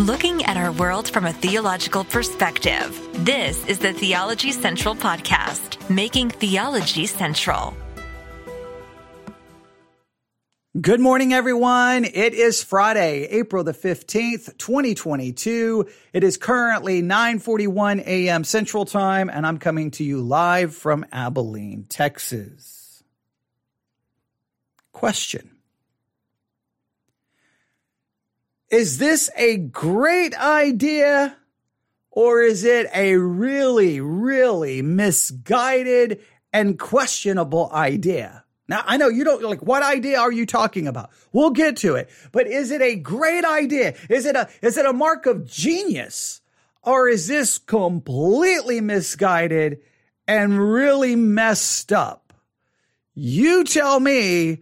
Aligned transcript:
looking 0.00 0.42
at 0.44 0.56
our 0.56 0.72
world 0.72 1.10
from 1.10 1.26
a 1.26 1.32
theological 1.32 2.04
perspective. 2.04 3.06
This 3.22 3.66
is 3.66 3.78
the 3.78 3.92
Theology 3.92 4.50
Central 4.50 4.94
Podcast, 4.94 5.90
making 5.90 6.30
theology 6.30 7.04
central. 7.04 7.76
Good 10.80 11.00
morning, 11.00 11.34
everyone. 11.34 12.06
It 12.06 12.32
is 12.32 12.64
Friday, 12.64 13.24
April 13.24 13.62
the 13.62 13.74
15th, 13.74 14.56
2022. 14.56 15.86
It 16.14 16.24
is 16.24 16.38
currently 16.38 17.02
941 17.02 18.00
a.m. 18.06 18.44
Central 18.44 18.86
Time, 18.86 19.28
and 19.28 19.46
I'm 19.46 19.58
coming 19.58 19.90
to 19.92 20.04
you 20.04 20.22
live 20.22 20.74
from 20.74 21.04
Abilene, 21.12 21.84
Texas. 21.90 23.04
Question. 24.92 25.59
Is 28.70 28.98
this 28.98 29.30
a 29.36 29.56
great 29.56 30.38
idea 30.40 31.36
or 32.12 32.42
is 32.42 32.64
it 32.64 32.88
a 32.94 33.16
really, 33.16 34.00
really 34.00 34.80
misguided 34.80 36.20
and 36.52 36.78
questionable 36.78 37.70
idea? 37.72 38.44
Now, 38.68 38.84
I 38.86 38.96
know 38.96 39.08
you 39.08 39.24
don't 39.24 39.42
like 39.42 39.60
what 39.62 39.82
idea 39.82 40.20
are 40.20 40.30
you 40.30 40.46
talking 40.46 40.86
about? 40.86 41.10
We'll 41.32 41.50
get 41.50 41.78
to 41.78 41.96
it. 41.96 42.08
But 42.30 42.46
is 42.46 42.70
it 42.70 42.80
a 42.80 42.94
great 42.94 43.44
idea? 43.44 43.94
Is 44.08 44.24
it 44.24 44.36
a 44.36 44.48
is 44.62 44.76
it 44.76 44.86
a 44.86 44.92
mark 44.92 45.26
of 45.26 45.44
genius? 45.44 46.40
Or 46.82 47.08
is 47.08 47.26
this 47.26 47.58
completely 47.58 48.80
misguided 48.80 49.80
and 50.28 50.72
really 50.72 51.16
messed 51.16 51.92
up? 51.92 52.32
You 53.14 53.64
tell 53.64 53.98
me 53.98 54.60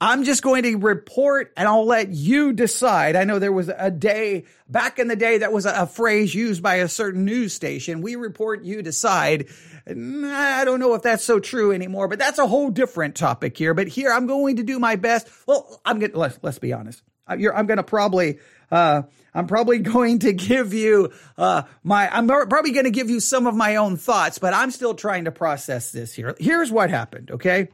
I'm 0.00 0.22
just 0.22 0.42
going 0.42 0.62
to 0.62 0.76
report 0.76 1.52
and 1.56 1.66
I'll 1.66 1.84
let 1.86 2.10
you 2.10 2.52
decide. 2.52 3.16
I 3.16 3.24
know 3.24 3.40
there 3.40 3.52
was 3.52 3.68
a 3.68 3.90
day 3.90 4.44
back 4.68 5.00
in 5.00 5.08
the 5.08 5.16
day 5.16 5.38
that 5.38 5.52
was 5.52 5.66
a, 5.66 5.86
phrase 5.88 6.32
used 6.34 6.62
by 6.62 6.76
a 6.76 6.88
certain 6.88 7.24
news 7.24 7.52
station. 7.52 8.00
We 8.00 8.14
report, 8.14 8.62
you 8.62 8.82
decide. 8.82 9.48
I 9.88 10.62
don't 10.64 10.78
know 10.78 10.94
if 10.94 11.02
that's 11.02 11.24
so 11.24 11.40
true 11.40 11.72
anymore, 11.72 12.06
but 12.06 12.18
that's 12.20 12.38
a 12.38 12.46
whole 12.46 12.70
different 12.70 13.16
topic 13.16 13.56
here. 13.56 13.74
But 13.74 13.88
here 13.88 14.12
I'm 14.12 14.26
going 14.26 14.56
to 14.56 14.62
do 14.62 14.78
my 14.78 14.94
best. 14.94 15.28
Well, 15.46 15.80
I'm 15.84 15.98
going 15.98 16.12
to, 16.12 16.18
let's, 16.18 16.38
let's 16.42 16.58
be 16.60 16.72
honest. 16.72 17.02
Uh, 17.26 17.36
I'm 17.52 17.66
going 17.66 17.78
to 17.78 17.82
probably, 17.82 18.38
uh, 18.70 19.02
I'm 19.34 19.48
probably 19.48 19.78
going 19.80 20.20
to 20.20 20.32
give 20.32 20.74
you, 20.74 21.12
uh, 21.36 21.62
my, 21.82 22.08
I'm 22.14 22.28
probably 22.28 22.70
going 22.70 22.84
to 22.84 22.92
give 22.92 23.10
you 23.10 23.18
some 23.18 23.48
of 23.48 23.56
my 23.56 23.76
own 23.76 23.96
thoughts, 23.96 24.38
but 24.38 24.54
I'm 24.54 24.70
still 24.70 24.94
trying 24.94 25.24
to 25.24 25.32
process 25.32 25.90
this 25.90 26.14
here. 26.14 26.36
Here's 26.38 26.70
what 26.70 26.90
happened. 26.90 27.32
Okay. 27.32 27.68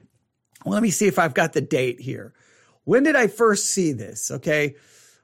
Well, 0.64 0.72
let 0.72 0.82
me 0.82 0.90
see 0.90 1.06
if 1.06 1.18
I've 1.18 1.34
got 1.34 1.52
the 1.52 1.60
date 1.60 2.00
here. 2.00 2.32
When 2.84 3.02
did 3.02 3.16
I 3.16 3.26
first 3.26 3.66
see 3.66 3.92
this? 3.92 4.30
Okay. 4.30 4.76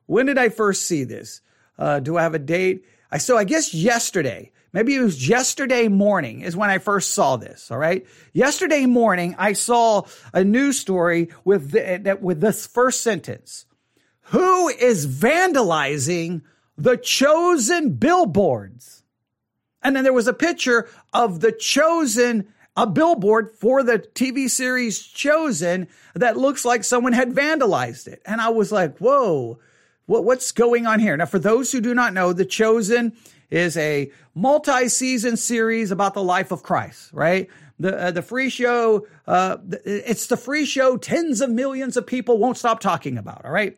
When 0.07 0.27
did 0.27 0.39
I 0.39 0.49
first 0.49 0.87
see 0.87 1.05
this? 1.05 1.41
Uh, 1.79 2.01
do 2.01 2.17
I 2.17 2.23
have 2.23 2.35
a 2.35 2.39
date? 2.39 2.85
I 3.11 3.19
so 3.19 3.37
I 3.37 3.45
guess 3.45 3.73
yesterday. 3.75 4.53
Maybe 4.73 4.95
it 4.95 5.01
was 5.01 5.29
yesterday 5.29 5.89
morning 5.89 6.43
is 6.43 6.57
when 6.57 6.71
I 6.71 6.79
first 6.79 7.13
saw 7.13 7.37
this. 7.37 7.71
All 7.71 7.79
right. 7.79 8.07
Yesterday 8.33 8.87
morning, 8.87 9.35
I 9.37 9.55
saw 9.55 10.03
a 10.33 10.45
news 10.45 10.79
story 10.79 11.31
with 11.45 11.73
the, 11.73 12.19
with 12.21 12.41
this 12.41 12.67
first 12.67 13.01
sentence. 13.01 13.67
Who 14.25 14.69
is 14.69 15.09
vandalizing 15.09 16.43
the 16.79 16.97
chosen 16.97 17.95
billboards? 17.95 19.03
And 19.83 19.97
then 19.97 20.05
there 20.05 20.13
was 20.13 20.29
a 20.29 20.33
picture 20.33 20.89
of 21.13 21.41
the 21.41 21.51
chosen 21.51 22.47
a 22.77 22.87
billboard 22.87 23.51
for 23.51 23.83
the 23.83 23.99
TV 23.99 24.49
series 24.49 25.01
Chosen 25.01 25.89
that 26.15 26.37
looks 26.37 26.65
like 26.65 26.85
someone 26.85 27.13
had 27.13 27.33
vandalized 27.33 28.07
it. 28.07 28.23
And 28.25 28.41
I 28.41 28.49
was 28.49 28.71
like, 28.73 28.99
whoa, 28.99 29.59
what, 30.07 30.25
what's 30.25 30.53
going 30.53 30.87
on 30.87 31.01
here? 31.01 31.17
Now, 31.17 31.27
for 31.27 31.39
those 31.39 31.73
who 31.73 31.81
do 31.81 31.95
not 31.95 32.15
know, 32.15 32.33
The 32.33 32.45
Chosen 32.45 33.13
is 33.51 33.77
a 33.77 34.11
multi-season 34.35 35.37
series 35.37 35.91
about 35.91 36.15
the 36.15 36.23
life 36.23 36.53
of 36.53 36.63
Christ, 36.63 37.13
right? 37.13 37.49
The, 37.79 37.97
uh, 37.97 38.11
the 38.11 38.23
free 38.23 38.51
show, 38.51 39.07
uh, 39.27 39.57
it's 39.85 40.27
the 40.27 40.37
free 40.37 40.65
show 40.65 40.97
tens 40.97 41.41
of 41.41 41.51
millions 41.51 41.97
of 41.97 42.07
people 42.07 42.39
won't 42.39 42.59
stop 42.59 42.81
talking 42.81 43.19
about, 43.19 43.45
all 43.45 43.51
right? 43.51 43.77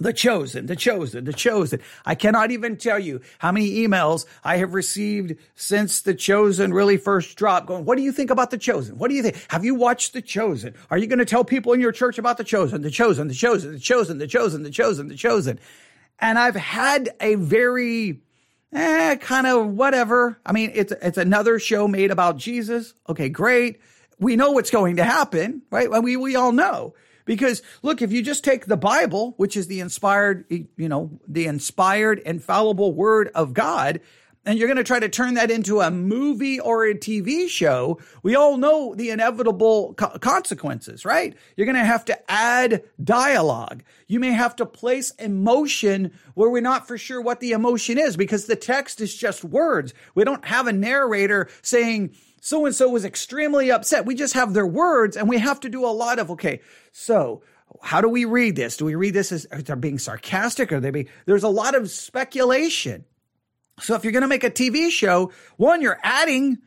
The 0.00 0.12
chosen, 0.12 0.66
the 0.66 0.76
chosen, 0.76 1.24
the 1.24 1.32
chosen. 1.32 1.80
I 2.04 2.14
cannot 2.14 2.50
even 2.50 2.76
tell 2.76 2.98
you 2.98 3.20
how 3.38 3.52
many 3.52 3.70
emails 3.76 4.26
I 4.42 4.56
have 4.56 4.74
received 4.74 5.36
since 5.54 6.00
the 6.00 6.14
chosen 6.14 6.72
really 6.72 6.96
first 6.96 7.36
dropped 7.36 7.66
going, 7.66 7.84
what 7.84 7.96
do 7.96 8.02
you 8.02 8.12
think 8.12 8.30
about 8.30 8.50
the 8.50 8.58
chosen? 8.58 8.98
What 8.98 9.08
do 9.08 9.14
you 9.14 9.22
think? 9.22 9.36
Have 9.48 9.64
you 9.64 9.74
watched 9.74 10.12
the 10.12 10.22
chosen? 10.22 10.74
Are 10.90 10.98
you 10.98 11.06
going 11.06 11.18
to 11.18 11.24
tell 11.24 11.44
people 11.44 11.72
in 11.72 11.80
your 11.80 11.92
church 11.92 12.18
about 12.18 12.38
the 12.38 12.44
chosen, 12.44 12.82
the 12.82 12.90
chosen, 12.90 13.28
the 13.28 13.34
chosen, 13.34 13.72
the 13.72 13.78
chosen, 13.78 14.18
the 14.18 14.26
chosen, 14.26 14.62
the 14.62 14.70
chosen, 14.70 15.08
the 15.08 15.16
chosen? 15.16 15.60
And 16.18 16.38
I've 16.38 16.56
had 16.56 17.10
a 17.20 17.34
very, 17.34 18.20
eh, 18.72 19.16
kind 19.16 19.46
of 19.46 19.68
whatever. 19.68 20.40
I 20.46 20.52
mean, 20.52 20.72
it's, 20.74 20.92
it's 21.02 21.18
another 21.18 21.58
show 21.58 21.86
made 21.88 22.10
about 22.10 22.36
Jesus. 22.36 22.94
Okay, 23.08 23.28
great. 23.28 23.80
We 24.18 24.36
know 24.36 24.52
what's 24.52 24.70
going 24.70 24.96
to 24.96 25.04
happen, 25.04 25.62
right? 25.70 25.90
We, 26.02 26.16
we 26.16 26.36
all 26.36 26.52
know. 26.52 26.94
Because 27.24 27.62
look, 27.82 28.02
if 28.02 28.12
you 28.12 28.22
just 28.22 28.44
take 28.44 28.66
the 28.66 28.76
Bible, 28.76 29.34
which 29.36 29.56
is 29.56 29.66
the 29.66 29.80
inspired, 29.80 30.44
you 30.48 30.88
know, 30.88 31.20
the 31.26 31.46
inspired, 31.46 32.18
infallible 32.20 32.94
word 32.94 33.30
of 33.34 33.54
God, 33.54 34.00
and 34.44 34.58
you're 34.58 34.66
going 34.66 34.76
to 34.76 34.84
try 34.84 34.98
to 34.98 35.08
turn 35.08 35.34
that 35.34 35.50
into 35.50 35.80
a 35.80 35.90
movie 35.90 36.58
or 36.58 36.84
a 36.84 36.94
TV 36.94 37.48
show, 37.48 38.00
we 38.22 38.34
all 38.34 38.56
know 38.56 38.94
the 38.94 39.10
inevitable 39.10 39.94
co- 39.94 40.18
consequences, 40.18 41.04
right? 41.04 41.36
You're 41.56 41.66
going 41.66 41.76
to 41.76 41.84
have 41.84 42.04
to 42.06 42.30
add 42.30 42.82
dialogue. 43.02 43.84
You 44.08 44.18
may 44.18 44.32
have 44.32 44.56
to 44.56 44.66
place 44.66 45.12
emotion 45.12 46.12
where 46.34 46.50
we're 46.50 46.60
not 46.60 46.88
for 46.88 46.98
sure 46.98 47.20
what 47.20 47.38
the 47.38 47.52
emotion 47.52 47.98
is 47.98 48.16
because 48.16 48.46
the 48.46 48.56
text 48.56 49.00
is 49.00 49.14
just 49.16 49.44
words. 49.44 49.94
We 50.16 50.24
don't 50.24 50.44
have 50.44 50.66
a 50.66 50.72
narrator 50.72 51.48
saying, 51.62 52.14
so 52.44 52.66
and 52.66 52.74
so 52.74 52.88
was 52.88 53.04
extremely 53.04 53.70
upset. 53.70 54.04
We 54.04 54.16
just 54.16 54.34
have 54.34 54.52
their 54.52 54.66
words 54.66 55.16
and 55.16 55.28
we 55.28 55.38
have 55.38 55.60
to 55.60 55.68
do 55.68 55.86
a 55.86 55.94
lot 55.94 56.18
of, 56.18 56.32
okay, 56.32 56.60
so 56.90 57.44
how 57.80 58.00
do 58.00 58.08
we 58.08 58.24
read 58.24 58.56
this? 58.56 58.76
Do 58.76 58.84
we 58.84 58.96
read 58.96 59.14
this 59.14 59.30
as 59.30 59.46
they're 59.48 59.76
being 59.76 60.00
sarcastic 60.00 60.72
or 60.72 60.80
they 60.80 60.90
be, 60.90 61.06
there's 61.24 61.44
a 61.44 61.48
lot 61.48 61.76
of 61.76 61.88
speculation. 61.88 63.04
So 63.78 63.94
if 63.94 64.02
you're 64.02 64.12
going 64.12 64.22
to 64.22 64.28
make 64.28 64.42
a 64.42 64.50
TV 64.50 64.90
show, 64.90 65.30
one, 65.56 65.82
you're 65.82 66.00
adding, 66.02 66.58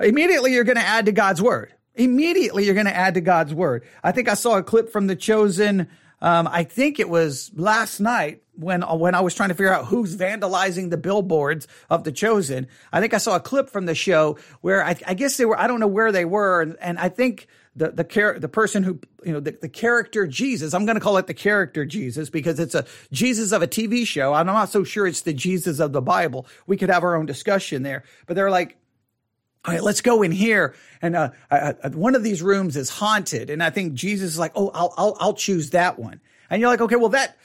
immediately 0.00 0.52
you're 0.52 0.64
going 0.64 0.78
to 0.78 0.82
add 0.82 1.06
to 1.06 1.12
God's 1.12 1.40
word. 1.40 1.72
Immediately 1.94 2.64
you're 2.64 2.74
going 2.74 2.86
to 2.86 2.96
add 2.96 3.14
to 3.14 3.20
God's 3.20 3.54
word. 3.54 3.84
I 4.02 4.10
think 4.10 4.28
I 4.28 4.34
saw 4.34 4.58
a 4.58 4.64
clip 4.64 4.90
from 4.90 5.06
the 5.06 5.14
chosen 5.14 5.86
um, 6.22 6.48
I 6.48 6.64
think 6.64 7.00
it 7.00 7.08
was 7.08 7.50
last 7.54 8.00
night 8.00 8.42
when 8.54 8.82
when 8.82 9.14
I 9.14 9.20
was 9.20 9.34
trying 9.34 9.48
to 9.48 9.54
figure 9.54 9.72
out 9.72 9.86
who's 9.86 10.16
vandalizing 10.16 10.90
the 10.90 10.96
billboards 10.96 11.66
of 11.88 12.04
the 12.04 12.12
Chosen. 12.12 12.66
I 12.92 13.00
think 13.00 13.14
I 13.14 13.18
saw 13.18 13.36
a 13.36 13.40
clip 13.40 13.70
from 13.70 13.86
the 13.86 13.94
show 13.94 14.38
where 14.60 14.84
I, 14.84 14.96
I 15.06 15.14
guess 15.14 15.36
they 15.36 15.44
were. 15.44 15.58
I 15.58 15.66
don't 15.66 15.80
know 15.80 15.86
where 15.86 16.12
they 16.12 16.24
were, 16.24 16.60
and, 16.60 16.76
and 16.80 16.98
I 16.98 17.08
think 17.08 17.48
the 17.74 17.90
the 17.90 18.04
char- 18.04 18.38
the 18.38 18.48
person 18.48 18.82
who 18.82 19.00
you 19.24 19.32
know 19.32 19.40
the, 19.40 19.56
the 19.60 19.68
character 19.68 20.26
Jesus. 20.26 20.74
I'm 20.74 20.84
going 20.84 20.96
to 20.96 21.00
call 21.00 21.16
it 21.16 21.26
the 21.26 21.34
character 21.34 21.86
Jesus 21.86 22.28
because 22.28 22.60
it's 22.60 22.74
a 22.74 22.84
Jesus 23.12 23.52
of 23.52 23.62
a 23.62 23.66
TV 23.66 24.06
show. 24.06 24.34
I'm 24.34 24.46
not 24.46 24.68
so 24.68 24.84
sure 24.84 25.06
it's 25.06 25.22
the 25.22 25.32
Jesus 25.32 25.78
of 25.78 25.92
the 25.92 26.02
Bible. 26.02 26.46
We 26.66 26.76
could 26.76 26.90
have 26.90 27.04
our 27.04 27.16
own 27.16 27.26
discussion 27.26 27.82
there, 27.82 28.04
but 28.26 28.34
they're 28.34 28.50
like 28.50 28.76
all 29.64 29.74
right, 29.74 29.82
let's 29.82 30.00
go 30.00 30.22
in 30.22 30.32
here. 30.32 30.74
And 31.02 31.14
uh, 31.14 31.30
uh, 31.50 31.74
one 31.90 32.14
of 32.14 32.22
these 32.22 32.42
rooms 32.42 32.76
is 32.76 32.88
haunted, 32.88 33.50
and 33.50 33.62
I 33.62 33.70
think 33.70 33.94
Jesus 33.94 34.32
is 34.32 34.38
like, 34.38 34.52
"Oh, 34.54 34.70
I'll 34.72 34.94
I'll 34.96 35.16
I'll 35.20 35.34
choose 35.34 35.70
that 35.70 35.98
one." 35.98 36.20
And 36.48 36.60
you're 36.60 36.70
like, 36.70 36.80
"Okay, 36.80 36.96
well 36.96 37.10
that." 37.10 37.36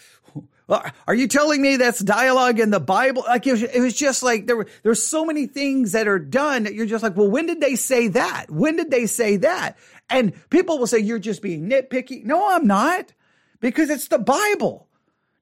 Are 1.08 1.14
you 1.14 1.28
telling 1.28 1.62
me 1.62 1.78
that's 1.78 2.00
dialogue 2.00 2.60
in 2.60 2.72
the 2.72 2.80
Bible? 2.80 3.24
Like 3.28 3.46
it 3.46 3.52
was, 3.52 3.62
it 3.62 3.80
was 3.80 3.94
just 3.96 4.24
like 4.24 4.48
there 4.48 4.58
were 4.58 4.66
there's 4.82 5.04
so 5.04 5.24
many 5.24 5.46
things 5.46 5.92
that 5.92 6.08
are 6.08 6.18
done 6.18 6.64
that 6.64 6.74
you're 6.74 6.88
just 6.88 7.04
like, 7.04 7.16
well, 7.16 7.30
when 7.30 7.46
did 7.46 7.62
they 7.62 7.76
say 7.76 8.08
that? 8.08 8.50
When 8.50 8.76
did 8.76 8.90
they 8.90 9.06
say 9.06 9.38
that? 9.38 9.78
And 10.10 10.34
people 10.50 10.80
will 10.80 10.88
say 10.88 10.98
you're 10.98 11.20
just 11.20 11.44
being 11.44 11.70
nitpicky. 11.70 12.24
No, 12.24 12.50
I'm 12.52 12.66
not, 12.66 13.14
because 13.60 13.92
it's 13.92 14.08
the 14.08 14.18
Bible. 14.18 14.88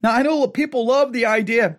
Now 0.02 0.12
I 0.12 0.20
know 0.20 0.46
people 0.46 0.86
love 0.86 1.14
the 1.14 1.24
idea 1.24 1.78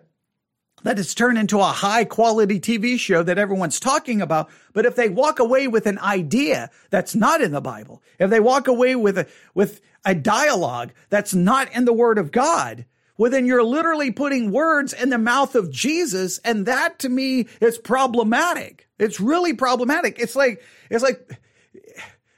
that 0.86 1.00
it's 1.00 1.14
turned 1.14 1.36
into 1.36 1.58
a 1.58 1.64
high 1.64 2.04
quality 2.04 2.60
TV 2.60 2.96
show 2.96 3.20
that 3.20 3.38
everyone's 3.38 3.80
talking 3.80 4.22
about. 4.22 4.48
But 4.72 4.86
if 4.86 4.94
they 4.94 5.08
walk 5.08 5.40
away 5.40 5.66
with 5.66 5.84
an 5.84 5.98
idea 5.98 6.70
that's 6.90 7.12
not 7.12 7.40
in 7.40 7.50
the 7.50 7.60
Bible, 7.60 8.04
if 8.20 8.30
they 8.30 8.38
walk 8.38 8.68
away 8.68 8.94
with 8.94 9.18
a, 9.18 9.26
with 9.52 9.80
a 10.04 10.14
dialogue 10.14 10.92
that's 11.08 11.34
not 11.34 11.72
in 11.72 11.86
the 11.86 11.92
word 11.92 12.18
of 12.18 12.30
God, 12.30 12.84
well, 13.18 13.32
then 13.32 13.46
you're 13.46 13.64
literally 13.64 14.12
putting 14.12 14.52
words 14.52 14.92
in 14.92 15.10
the 15.10 15.18
mouth 15.18 15.56
of 15.56 15.72
Jesus. 15.72 16.38
And 16.44 16.66
that 16.66 17.00
to 17.00 17.08
me 17.08 17.48
is 17.60 17.78
problematic. 17.78 18.86
It's 19.00 19.18
really 19.18 19.54
problematic. 19.54 20.20
It's 20.20 20.36
like, 20.36 20.62
it's 20.88 21.02
like, 21.02 21.36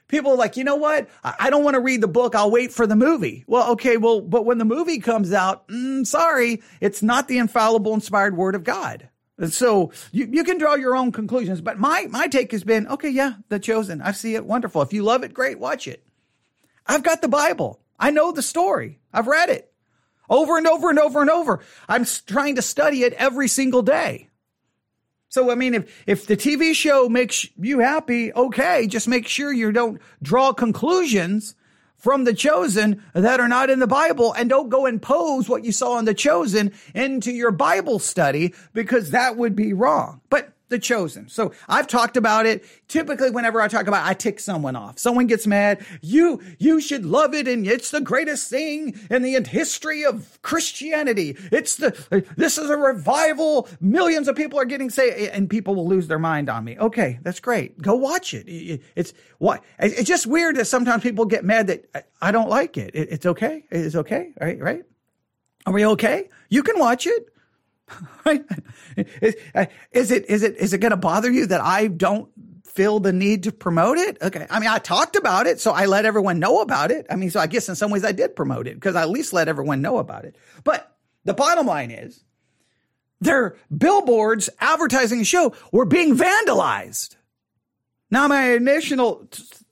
people 0.09 0.31
are 0.31 0.37
like, 0.37 0.57
you 0.57 0.65
know 0.65 0.75
what? 0.75 1.07
I 1.23 1.49
don't 1.49 1.63
want 1.63 1.75
to 1.75 1.79
read 1.79 2.01
the 2.01 2.07
book. 2.09 2.35
I'll 2.35 2.51
wait 2.51 2.73
for 2.73 2.85
the 2.85 2.97
movie. 2.97 3.45
Well, 3.47 3.71
okay. 3.71 3.95
Well, 3.95 4.19
but 4.19 4.43
when 4.45 4.57
the 4.57 4.65
movie 4.65 4.99
comes 4.99 5.31
out, 5.31 5.69
mm, 5.69 6.05
sorry, 6.05 6.61
it's 6.81 7.01
not 7.01 7.29
the 7.29 7.37
infallible, 7.37 7.93
inspired 7.93 8.35
word 8.35 8.55
of 8.55 8.65
God. 8.65 9.07
And 9.37 9.53
so 9.53 9.93
you, 10.11 10.27
you 10.29 10.43
can 10.43 10.57
draw 10.57 10.75
your 10.75 10.97
own 10.97 11.13
conclusions. 11.13 11.61
But 11.61 11.79
my, 11.79 12.07
my 12.09 12.27
take 12.27 12.51
has 12.51 12.65
been, 12.65 12.87
okay, 12.89 13.09
yeah, 13.09 13.35
the 13.47 13.57
chosen. 13.57 14.01
I 14.01 14.11
see 14.11 14.35
it. 14.35 14.45
Wonderful. 14.45 14.81
If 14.81 14.91
you 14.91 15.03
love 15.03 15.23
it, 15.23 15.33
great. 15.33 15.57
Watch 15.59 15.87
it. 15.87 16.05
I've 16.85 17.03
got 17.03 17.21
the 17.21 17.29
Bible. 17.29 17.79
I 17.97 18.11
know 18.11 18.33
the 18.33 18.41
story. 18.41 18.99
I've 19.13 19.27
read 19.27 19.49
it. 19.49 19.71
over 20.29 20.57
and 20.57 20.67
over 20.67 20.89
and 20.89 20.99
over 20.99 21.21
and 21.21 21.29
over. 21.29 21.59
I'm 21.87 22.05
trying 22.05 22.55
to 22.55 22.61
study 22.61 23.03
it 23.03 23.13
every 23.13 23.47
single 23.47 23.81
day. 23.81 24.28
So, 25.29 25.51
I 25.51 25.55
mean, 25.55 25.75
if, 25.75 26.03
if 26.07 26.25
the 26.25 26.35
TV 26.35 26.73
show 26.73 27.07
makes 27.07 27.47
you 27.59 27.79
happy, 27.79 28.33
okay, 28.33 28.87
just 28.87 29.07
make 29.07 29.27
sure 29.27 29.53
you 29.53 29.71
don't 29.71 30.01
draw 30.23 30.53
conclusions 30.53 31.55
from 31.97 32.23
the 32.23 32.33
chosen 32.33 33.03
that 33.13 33.39
are 33.39 33.47
not 33.47 33.69
in 33.69 33.79
the 33.79 33.87
Bible 33.87 34.33
and 34.33 34.49
don't 34.49 34.69
go 34.69 34.85
impose 34.85 35.47
what 35.47 35.63
you 35.63 35.71
saw 35.71 35.99
in 35.99 36.05
the 36.05 36.13
chosen 36.13 36.73
into 36.95 37.31
your 37.31 37.51
Bible 37.51 37.99
study 37.99 38.55
because 38.73 39.11
that 39.11 39.37
would 39.37 39.55
be 39.55 39.73
wrong. 39.73 40.21
But 40.29 40.53
the 40.69 40.79
chosen. 40.79 41.27
So 41.29 41.51
I've 41.67 41.87
talked 41.87 42.15
about 42.15 42.45
it. 42.45 42.63
Typically, 42.87 43.29
whenever 43.29 43.61
I 43.61 43.67
talk 43.67 43.87
about 43.87 44.05
it, 44.05 44.09
I 44.09 44.13
tick 44.13 44.39
someone 44.39 44.75
off. 44.75 44.97
Someone 44.97 45.27
gets 45.27 45.45
mad. 45.45 45.85
You, 46.01 46.41
you 46.57 46.79
should 46.79 47.05
love 47.05 47.33
it. 47.33 47.47
And 47.47 47.67
it's 47.67 47.91
the 47.91 48.01
greatest 48.01 48.49
thing 48.49 48.99
in 49.09 49.21
the 49.21 49.39
history 49.41 50.05
of 50.05 50.41
Christianity. 50.41 51.35
It's 51.51 51.75
the, 51.75 52.25
this 52.37 52.57
is 52.57 52.69
a 52.69 52.77
revival. 52.77 53.67
Millions 53.81 54.27
of 54.27 54.35
people 54.35 54.59
are 54.59 54.65
getting 54.65 54.89
saved 54.89 55.31
and 55.33 55.49
people 55.49 55.75
will 55.75 55.87
lose 55.87 56.07
their 56.07 56.19
mind 56.19 56.49
on 56.49 56.63
me. 56.63 56.77
Okay. 56.79 57.19
That's 57.21 57.39
great. 57.39 57.81
Go 57.81 57.95
watch 57.95 58.33
it. 58.33 58.81
It's 58.95 59.13
what, 59.39 59.63
it's 59.79 60.07
just 60.07 60.27
weird 60.27 60.55
that 60.55 60.65
sometimes 60.65 61.03
people 61.03 61.25
get 61.25 61.43
mad 61.43 61.67
that 61.67 62.05
I 62.21 62.31
don't 62.31 62.49
like 62.49 62.77
it. 62.77 62.91
It's 62.93 63.25
okay. 63.25 63.65
It's 63.69 63.95
okay. 63.95 64.33
Right. 64.39 64.59
Right. 64.59 64.83
Are 65.65 65.73
we 65.73 65.85
okay? 65.85 66.29
You 66.49 66.63
can 66.63 66.79
watch 66.79 67.05
it. 67.05 67.29
Right? 68.25 68.43
Is, 68.95 69.35
uh, 69.55 69.65
is 69.91 70.11
it 70.11 70.29
is 70.29 70.43
it 70.43 70.57
is 70.57 70.73
it 70.73 70.79
going 70.79 70.91
to 70.91 70.97
bother 70.97 71.31
you 71.31 71.45
that 71.47 71.61
I 71.61 71.87
don't 71.87 72.29
feel 72.65 72.99
the 72.99 73.13
need 73.13 73.43
to 73.43 73.51
promote 73.51 73.97
it? 73.97 74.17
Okay. 74.21 74.45
I 74.49 74.59
mean, 74.59 74.69
I 74.69 74.77
talked 74.77 75.15
about 75.15 75.47
it, 75.47 75.59
so 75.59 75.71
I 75.71 75.85
let 75.85 76.05
everyone 76.05 76.39
know 76.39 76.61
about 76.61 76.91
it. 76.91 77.07
I 77.09 77.15
mean, 77.15 77.31
so 77.31 77.39
I 77.39 77.47
guess 77.47 77.69
in 77.69 77.75
some 77.75 77.91
ways 77.91 78.03
I 78.03 78.11
did 78.11 78.35
promote 78.35 78.67
it 78.67 78.75
because 78.75 78.95
I 78.95 79.01
at 79.01 79.09
least 79.09 79.33
let 79.33 79.47
everyone 79.47 79.81
know 79.81 79.97
about 79.97 80.25
it. 80.25 80.35
But 80.63 80.95
the 81.25 81.33
bottom 81.33 81.65
line 81.65 81.91
is 81.91 82.23
their 83.21 83.55
billboards 83.75 84.49
advertising 84.59 85.19
the 85.19 85.25
show 85.25 85.53
were 85.71 85.85
being 85.85 86.15
vandalized. 86.15 87.15
Now, 88.11 88.27
my 88.27 88.51
initial 88.51 89.27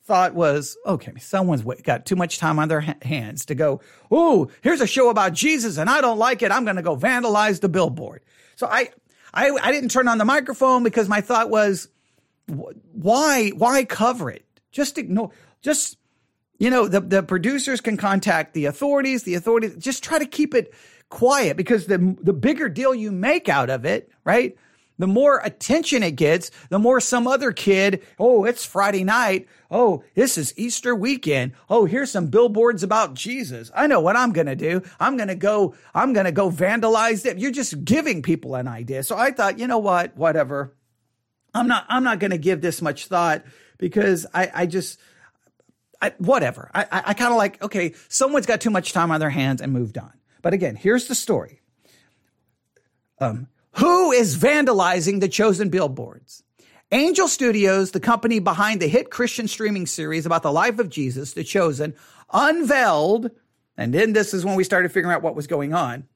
thought 0.07 0.33
was, 0.33 0.77
okay, 0.85 1.11
someone's 1.19 1.63
got 1.83 2.05
too 2.05 2.15
much 2.15 2.39
time 2.39 2.59
on 2.59 2.69
their 2.69 2.79
hands 3.01 3.45
to 3.47 3.55
go, 3.55 3.81
ooh, 4.11 4.49
here's 4.61 4.79
a 4.79 4.87
show 4.87 5.09
about 5.09 5.33
Jesus 5.33 5.77
and 5.77 5.89
I 5.89 5.99
don't 5.99 6.17
like 6.17 6.41
it. 6.41 6.51
I'm 6.51 6.63
going 6.63 6.77
to 6.77 6.81
go 6.81 6.95
vandalize 6.95 7.59
the 7.59 7.67
billboard. 7.67 8.23
So 8.55 8.67
I, 8.67 8.89
I, 9.33 9.49
I 9.51 9.71
didn't 9.73 9.91
turn 9.91 10.07
on 10.07 10.17
the 10.17 10.25
microphone 10.25 10.83
because 10.83 11.09
my 11.09 11.19
thought 11.19 11.49
was, 11.49 11.89
why, 12.47 13.49
why 13.49 13.83
cover 13.83 14.31
it? 14.31 14.45
Just 14.71 14.97
ignore, 14.97 15.31
just, 15.61 15.97
you 16.57 16.69
know, 16.69 16.87
the, 16.87 17.01
the 17.01 17.21
producers 17.21 17.81
can 17.81 17.97
contact 17.97 18.53
the 18.53 18.65
authorities, 18.65 19.23
the 19.23 19.35
authorities, 19.35 19.75
just 19.75 20.05
try 20.05 20.19
to 20.19 20.25
keep 20.25 20.55
it 20.55 20.73
quiet 21.09 21.57
because 21.57 21.85
the, 21.85 22.15
the 22.21 22.33
bigger 22.33 22.69
deal 22.69 22.95
you 22.95 23.11
make 23.11 23.49
out 23.49 23.69
of 23.69 23.83
it, 23.83 24.09
right? 24.23 24.55
The 24.97 25.07
more 25.07 25.39
attention 25.43 26.03
it 26.03 26.15
gets, 26.15 26.49
the 26.69 26.79
more 26.79 26.99
some 26.99 27.27
other 27.27 27.51
kid, 27.51 28.03
oh, 28.17 28.45
it's 28.45 28.65
Friday 28.65 29.03
night. 29.03 29.47
Oh, 29.69 30.03
this 30.15 30.37
is 30.37 30.53
Easter 30.57 30.95
weekend. 30.95 31.53
Oh, 31.69 31.85
here's 31.85 32.11
some 32.11 32.27
billboards 32.27 32.83
about 32.83 33.13
Jesus. 33.13 33.69
I 33.75 33.87
know 33.87 33.99
what 33.99 34.15
I'm 34.15 34.31
going 34.31 34.47
to 34.47 34.55
do. 34.55 34.81
I'm 34.99 35.17
going 35.17 35.27
to 35.27 35.35
go, 35.35 35.75
I'm 35.93 36.13
going 36.13 36.25
to 36.25 36.31
go 36.31 36.49
vandalize 36.49 37.23
them. 37.23 37.37
You're 37.37 37.51
just 37.51 37.83
giving 37.85 38.21
people 38.21 38.55
an 38.55 38.67
idea. 38.67 39.03
So 39.03 39.17
I 39.17 39.31
thought, 39.31 39.59
you 39.59 39.67
know 39.67 39.79
what? 39.79 40.17
Whatever. 40.17 40.73
I'm 41.53 41.67
not, 41.67 41.85
I'm 41.89 42.03
not 42.03 42.19
going 42.19 42.31
to 42.31 42.37
give 42.37 42.61
this 42.61 42.81
much 42.81 43.07
thought 43.07 43.43
because 43.77 44.25
I, 44.33 44.51
I 44.53 44.65
just, 44.65 44.99
I, 46.01 46.13
whatever. 46.17 46.71
I, 46.73 46.83
I, 46.83 47.03
I 47.07 47.13
kind 47.13 47.31
of 47.31 47.37
like, 47.37 47.61
okay, 47.61 47.93
someone's 48.09 48.45
got 48.45 48.61
too 48.61 48.69
much 48.69 48.93
time 48.93 49.11
on 49.11 49.19
their 49.19 49.29
hands 49.29 49.61
and 49.61 49.71
moved 49.73 49.97
on. 49.97 50.13
But 50.41 50.53
again, 50.53 50.75
here's 50.75 51.07
the 51.07 51.15
story. 51.15 51.61
Um, 53.19 53.47
who 53.77 54.11
is 54.11 54.37
vandalizing 54.37 55.19
the 55.19 55.27
chosen 55.27 55.69
billboards? 55.69 56.43
Angel 56.91 57.27
Studios, 57.27 57.91
the 57.91 57.99
company 57.99 58.39
behind 58.39 58.81
the 58.81 58.87
hit 58.87 59.11
Christian 59.11 59.47
streaming 59.47 59.85
series 59.85 60.25
about 60.25 60.41
the 60.41 60.51
life 60.51 60.79
of 60.79 60.89
Jesus, 60.89 61.33
The 61.33 61.43
Chosen, 61.43 61.93
unveiled, 62.31 63.29
and 63.75 63.93
then 63.93 64.13
this 64.13 64.33
is 64.33 64.45
when 64.45 64.55
we 64.55 64.63
started 64.63 64.91
figuring 64.91 65.13
out 65.13 65.21
what 65.21 65.35
was 65.35 65.47
going 65.47 65.73
on, 65.73 66.07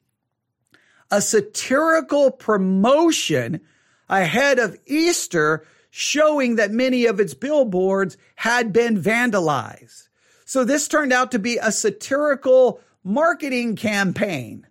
a 1.12 1.22
satirical 1.22 2.32
promotion 2.32 3.62
ahead 4.10 4.60
of 4.60 4.78
Easter 4.86 5.66
showing 5.90 6.56
that 6.56 6.72
many 6.72 7.06
of 7.06 7.20
its 7.20 7.34
billboards 7.34 8.18
had 8.36 8.72
been 8.72 9.02
vandalized. 9.02 10.08
So 10.46 10.64
this 10.64 10.88
turned 10.88 11.14
out 11.14 11.32
to 11.32 11.40
be 11.40 11.58
a 11.58 11.72
satirical 11.72 12.80
marketing 13.04 13.76
campaign 13.76 14.66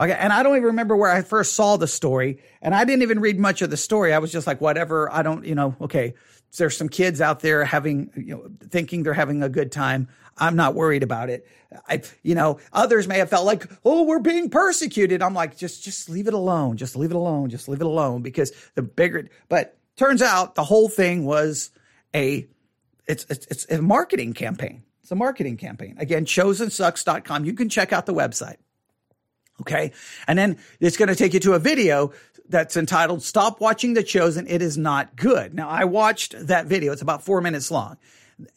Okay. 0.00 0.12
And 0.12 0.32
I 0.32 0.42
don't 0.42 0.56
even 0.56 0.66
remember 0.66 0.96
where 0.96 1.10
I 1.10 1.22
first 1.22 1.54
saw 1.54 1.76
the 1.76 1.88
story. 1.88 2.38
And 2.62 2.74
I 2.74 2.84
didn't 2.84 3.02
even 3.02 3.20
read 3.20 3.38
much 3.38 3.62
of 3.62 3.70
the 3.70 3.76
story. 3.76 4.12
I 4.12 4.18
was 4.18 4.30
just 4.30 4.46
like, 4.46 4.60
whatever. 4.60 5.12
I 5.12 5.22
don't, 5.22 5.44
you 5.44 5.54
know, 5.54 5.74
okay. 5.80 6.14
There's 6.56 6.76
some 6.76 6.88
kids 6.88 7.20
out 7.20 7.40
there 7.40 7.64
having, 7.64 8.10
you 8.16 8.34
know, 8.34 8.50
thinking 8.70 9.02
they're 9.02 9.12
having 9.12 9.42
a 9.42 9.48
good 9.48 9.70
time. 9.70 10.08
I'm 10.38 10.56
not 10.56 10.74
worried 10.74 11.02
about 11.02 11.30
it. 11.30 11.46
I, 11.88 12.02
you 12.22 12.34
know, 12.34 12.58
others 12.72 13.06
may 13.06 13.18
have 13.18 13.28
felt 13.28 13.44
like, 13.44 13.70
oh, 13.84 14.04
we're 14.04 14.20
being 14.20 14.48
persecuted. 14.48 15.20
I'm 15.20 15.34
like, 15.34 15.58
just, 15.58 15.82
just 15.82 16.08
leave 16.08 16.26
it 16.26 16.34
alone. 16.34 16.76
Just 16.76 16.96
leave 16.96 17.10
it 17.10 17.16
alone. 17.16 17.50
Just 17.50 17.68
leave 17.68 17.80
it 17.80 17.86
alone 17.86 18.22
because 18.22 18.52
the 18.76 18.82
bigger, 18.82 19.28
but 19.48 19.76
turns 19.96 20.22
out 20.22 20.54
the 20.54 20.64
whole 20.64 20.88
thing 20.88 21.26
was 21.26 21.70
a, 22.14 22.46
it's, 23.06 23.26
it's, 23.28 23.46
it's 23.46 23.70
a 23.70 23.82
marketing 23.82 24.32
campaign. 24.32 24.84
It's 25.02 25.10
a 25.10 25.16
marketing 25.16 25.56
campaign. 25.56 25.96
Again, 25.98 26.24
chosensucks.com. 26.24 27.44
You 27.44 27.54
can 27.54 27.68
check 27.68 27.92
out 27.92 28.06
the 28.06 28.14
website. 28.14 28.56
Okay. 29.60 29.92
And 30.26 30.38
then 30.38 30.58
it's 30.80 30.96
going 30.96 31.08
to 31.08 31.16
take 31.16 31.34
you 31.34 31.40
to 31.40 31.54
a 31.54 31.58
video 31.58 32.12
that's 32.48 32.76
entitled 32.76 33.22
Stop 33.22 33.60
Watching 33.60 33.94
the 33.94 34.02
Chosen. 34.02 34.46
It 34.46 34.62
is 34.62 34.78
not 34.78 35.16
good. 35.16 35.54
Now 35.54 35.68
I 35.68 35.84
watched 35.84 36.34
that 36.46 36.66
video. 36.66 36.92
It's 36.92 37.02
about 37.02 37.22
four 37.22 37.40
minutes 37.40 37.70
long. 37.70 37.98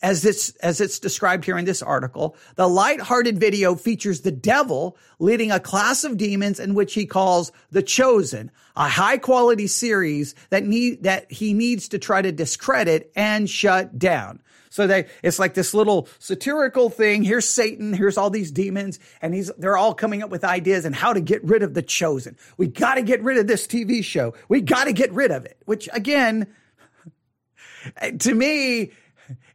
As 0.02 0.26
it's, 0.26 0.52
as 0.58 0.82
it's 0.82 1.00
described 1.00 1.46
here 1.46 1.58
in 1.58 1.66
this 1.66 1.82
article, 1.82 2.36
the 2.56 2.68
light-hearted 2.68 3.40
video 3.40 3.76
features 3.76 4.22
the 4.22 4.32
devil 4.32 4.98
leading 5.20 5.52
a 5.52 5.60
class 5.60 6.04
of 6.04 6.18
demons 6.18 6.60
in 6.60 6.74
which 6.74 6.94
he 6.94 7.06
calls 7.06 7.52
the 7.72 7.84
chosen, 7.84 8.52
a 8.76 8.88
high 8.88 9.18
quality 9.18 9.68
series 9.68 10.36
that 10.50 10.64
need, 10.64 11.04
that 11.04 11.32
he 11.32 11.54
needs 11.54 11.90
to 11.90 12.00
try 12.00 12.22
to 12.22 12.32
discredit 12.32 13.12
and 13.16 13.50
shut 13.50 13.98
down. 13.98 14.42
So 14.72 14.88
they, 14.88 15.08
it's 15.22 15.38
like 15.38 15.54
this 15.54 15.74
little 15.74 16.08
satirical 16.20 16.90
thing. 16.90 17.24
Here's 17.24 17.48
Satan. 17.48 17.92
Here's 17.94 18.18
all 18.18 18.30
these 18.30 18.52
demons. 18.52 19.00
And 19.22 19.34
he's, 19.34 19.52
they're 19.58 19.76
all 19.76 19.94
coming 19.94 20.24
up 20.24 20.30
with 20.30 20.46
ideas 20.46 20.86
and 20.86 20.96
how 20.96 21.12
to 21.12 21.20
get 21.20 21.44
rid 21.44 21.62
of 21.62 21.74
the 21.74 21.82
chosen. 21.82 22.38
We 22.56 22.68
got 22.68 22.96
to 22.96 23.02
get 23.02 23.22
rid 23.22 23.38
of 23.38 23.48
this 23.48 23.68
TV 23.68 24.02
show. 24.02 24.34
We 24.48 24.62
got 24.62 24.86
to 24.86 24.94
get 24.94 25.12
rid 25.12 25.32
of 25.32 25.44
it, 25.44 25.58
which 25.66 25.90
again, 25.92 26.48
to 28.20 28.34
me, 28.34 28.92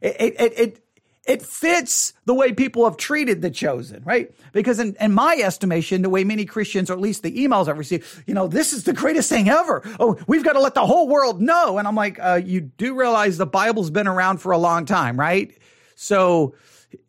it, 0.01 0.35
it, 0.39 0.59
it, 0.59 0.83
it 1.27 1.41
fits 1.41 2.13
the 2.25 2.33
way 2.33 2.53
people 2.53 2.85
have 2.85 2.95
treated 2.95 3.41
the 3.41 3.51
chosen, 3.51 4.01
right? 4.05 4.33
Because 4.53 4.79
in, 4.79 4.95
in, 4.99 5.11
my 5.11 5.35
estimation, 5.35 6.01
the 6.01 6.09
way 6.09 6.23
many 6.23 6.45
Christians, 6.45 6.89
or 6.89 6.93
at 6.93 7.01
least 7.01 7.21
the 7.21 7.45
emails 7.45 7.67
I've 7.67 7.77
received, 7.77 8.23
you 8.25 8.33
know, 8.33 8.47
this 8.47 8.71
is 8.71 8.85
the 8.85 8.93
greatest 8.93 9.29
thing 9.29 9.49
ever. 9.49 9.83
Oh, 9.99 10.17
we've 10.25 10.43
got 10.43 10.53
to 10.53 10.61
let 10.61 10.73
the 10.73 10.85
whole 10.85 11.09
world 11.09 11.41
know. 11.41 11.77
And 11.77 11.87
I'm 11.87 11.95
like, 11.95 12.17
uh, 12.19 12.39
you 12.43 12.61
do 12.61 12.97
realize 12.97 13.37
the 13.37 13.45
Bible's 13.45 13.89
been 13.89 14.07
around 14.07 14.37
for 14.37 14.53
a 14.53 14.57
long 14.57 14.85
time, 14.85 15.19
right? 15.19 15.55
So 15.95 16.55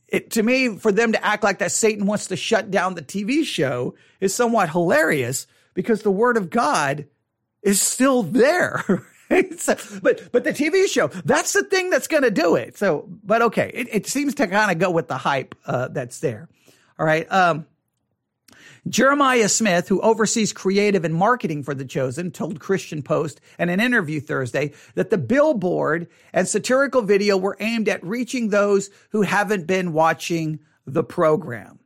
it, 0.09 0.33
to 0.33 0.43
me, 0.43 0.77
for 0.77 0.91
them 0.91 1.13
to 1.13 1.25
act 1.25 1.45
like 1.45 1.59
that 1.59 1.71
Satan 1.71 2.07
wants 2.07 2.27
to 2.27 2.37
shut 2.37 2.73
down 2.73 2.95
the 2.95 3.03
TV 3.03 3.45
show 3.45 3.95
is 4.21 4.35
somewhat 4.35 4.71
hilarious 4.71 5.47
because 5.75 6.03
the 6.03 6.11
word 6.11 6.37
of 6.37 6.51
God 6.51 7.07
is 7.63 7.81
still 7.81 8.25
there. 8.25 8.85
so, 9.59 9.77
but 10.03 10.33
but 10.33 10.45
the 10.45 10.53
TV 10.53 10.89
show 10.89 11.09
that's 11.25 11.53
the 11.53 11.63
thing 11.65 11.91
that's 11.91 12.09
going 12.09 12.23
to 12.23 12.31
do 12.31 12.57
it. 12.57 12.79
So, 12.79 13.09
but 13.25 13.43
okay, 13.43 13.71
it, 13.75 13.89
it 13.91 14.07
seems 14.07 14.35
to 14.37 14.47
kind 14.47 14.71
of 14.71 14.79
go 14.79 14.91
with 14.91 15.09
the 15.09 15.19
hype 15.19 15.55
uh, 15.67 15.89
that's 15.89 16.21
there. 16.21 16.49
All 16.99 17.07
right. 17.07 17.31
Um, 17.31 17.67
Jeremiah 18.89 19.49
Smith, 19.49 19.89
who 19.89 20.01
oversees 20.01 20.53
creative 20.53 21.05
and 21.05 21.15
marketing 21.15 21.63
for 21.63 21.75
The 21.75 21.85
Chosen, 21.85 22.31
told 22.31 22.61
Christian 22.61 23.03
Post 23.03 23.41
in 23.59 23.69
an 23.69 23.81
interview 23.81 24.21
Thursday 24.21 24.73
that 24.95 25.11
the 25.11 25.19
billboard 25.19 26.09
and 26.33 26.49
satirical 26.49 27.03
video 27.03 27.37
were 27.37 27.57
aimed 27.61 27.89
at 27.89 28.05
reaching 28.05 28.49
those 28.49 28.89
who 29.11 29.23
haven't 29.23 29.67
been 29.67 29.93
watching 29.93 30.61
the 30.87 31.05
program. 31.05 31.79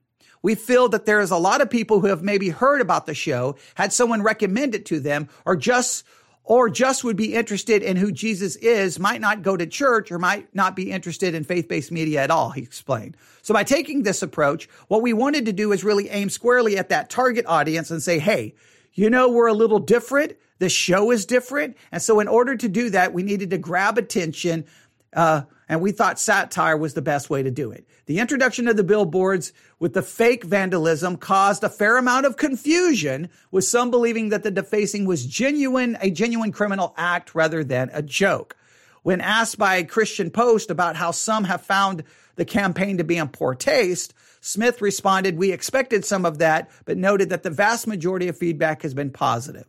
We 0.42 0.54
feel 0.54 0.88
that 0.90 1.06
there 1.06 1.20
is 1.20 1.30
a 1.30 1.36
lot 1.36 1.60
of 1.60 1.70
people 1.70 2.00
who 2.00 2.08
have 2.08 2.22
maybe 2.22 2.50
heard 2.50 2.80
about 2.80 3.06
the 3.06 3.14
show, 3.14 3.56
had 3.74 3.92
someone 3.92 4.22
recommend 4.22 4.74
it 4.74 4.86
to 4.86 5.00
them, 5.00 5.28
or 5.44 5.56
just 5.56 6.04
or 6.52 6.68
just 6.68 7.02
would 7.02 7.16
be 7.16 7.32
interested 7.32 7.82
in 7.82 7.96
who 7.96 8.12
Jesus 8.12 8.56
is, 8.56 8.98
might 8.98 9.22
not 9.22 9.40
go 9.40 9.56
to 9.56 9.64
church 9.64 10.12
or 10.12 10.18
might 10.18 10.54
not 10.54 10.76
be 10.76 10.90
interested 10.90 11.34
in 11.34 11.44
faith 11.44 11.66
based 11.66 11.90
media 11.90 12.20
at 12.20 12.30
all, 12.30 12.50
he 12.50 12.60
explained. 12.60 13.16
So 13.40 13.54
by 13.54 13.64
taking 13.64 14.02
this 14.02 14.20
approach, 14.20 14.68
what 14.88 15.00
we 15.00 15.14
wanted 15.14 15.46
to 15.46 15.54
do 15.54 15.72
is 15.72 15.82
really 15.82 16.10
aim 16.10 16.28
squarely 16.28 16.76
at 16.76 16.90
that 16.90 17.08
target 17.08 17.46
audience 17.46 17.90
and 17.90 18.02
say, 18.02 18.18
hey, 18.18 18.54
you 18.92 19.08
know, 19.08 19.30
we're 19.30 19.46
a 19.46 19.54
little 19.54 19.78
different. 19.78 20.36
The 20.58 20.68
show 20.68 21.10
is 21.10 21.24
different. 21.24 21.74
And 21.90 22.02
so 22.02 22.20
in 22.20 22.28
order 22.28 22.54
to 22.54 22.68
do 22.68 22.90
that, 22.90 23.14
we 23.14 23.22
needed 23.22 23.48
to 23.48 23.56
grab 23.56 23.96
attention 23.96 24.66
uh, 25.14 25.44
and 25.72 25.80
we 25.80 25.90
thought 25.90 26.20
satire 26.20 26.76
was 26.76 26.92
the 26.92 27.00
best 27.00 27.30
way 27.30 27.42
to 27.42 27.50
do 27.50 27.70
it. 27.70 27.88
The 28.04 28.18
introduction 28.18 28.68
of 28.68 28.76
the 28.76 28.84
billboards 28.84 29.54
with 29.78 29.94
the 29.94 30.02
fake 30.02 30.44
vandalism 30.44 31.16
caused 31.16 31.64
a 31.64 31.70
fair 31.70 31.96
amount 31.96 32.26
of 32.26 32.36
confusion, 32.36 33.30
with 33.50 33.64
some 33.64 33.90
believing 33.90 34.28
that 34.28 34.42
the 34.42 34.50
defacing 34.50 35.06
was 35.06 35.24
genuine, 35.24 35.96
a 36.02 36.10
genuine 36.10 36.52
criminal 36.52 36.92
act 36.98 37.34
rather 37.34 37.64
than 37.64 37.88
a 37.94 38.02
joke. 38.02 38.54
When 39.02 39.22
asked 39.22 39.56
by 39.56 39.82
Christian 39.84 40.30
Post 40.30 40.70
about 40.70 40.96
how 40.96 41.10
some 41.10 41.44
have 41.44 41.62
found 41.62 42.04
the 42.36 42.44
campaign 42.44 42.98
to 42.98 43.04
be 43.04 43.16
in 43.16 43.28
poor 43.28 43.54
taste, 43.54 44.12
Smith 44.42 44.82
responded, 44.82 45.38
We 45.38 45.52
expected 45.52 46.04
some 46.04 46.26
of 46.26 46.36
that, 46.36 46.68
but 46.84 46.98
noted 46.98 47.30
that 47.30 47.44
the 47.44 47.48
vast 47.48 47.86
majority 47.86 48.28
of 48.28 48.36
feedback 48.36 48.82
has 48.82 48.92
been 48.92 49.10
positive. 49.10 49.64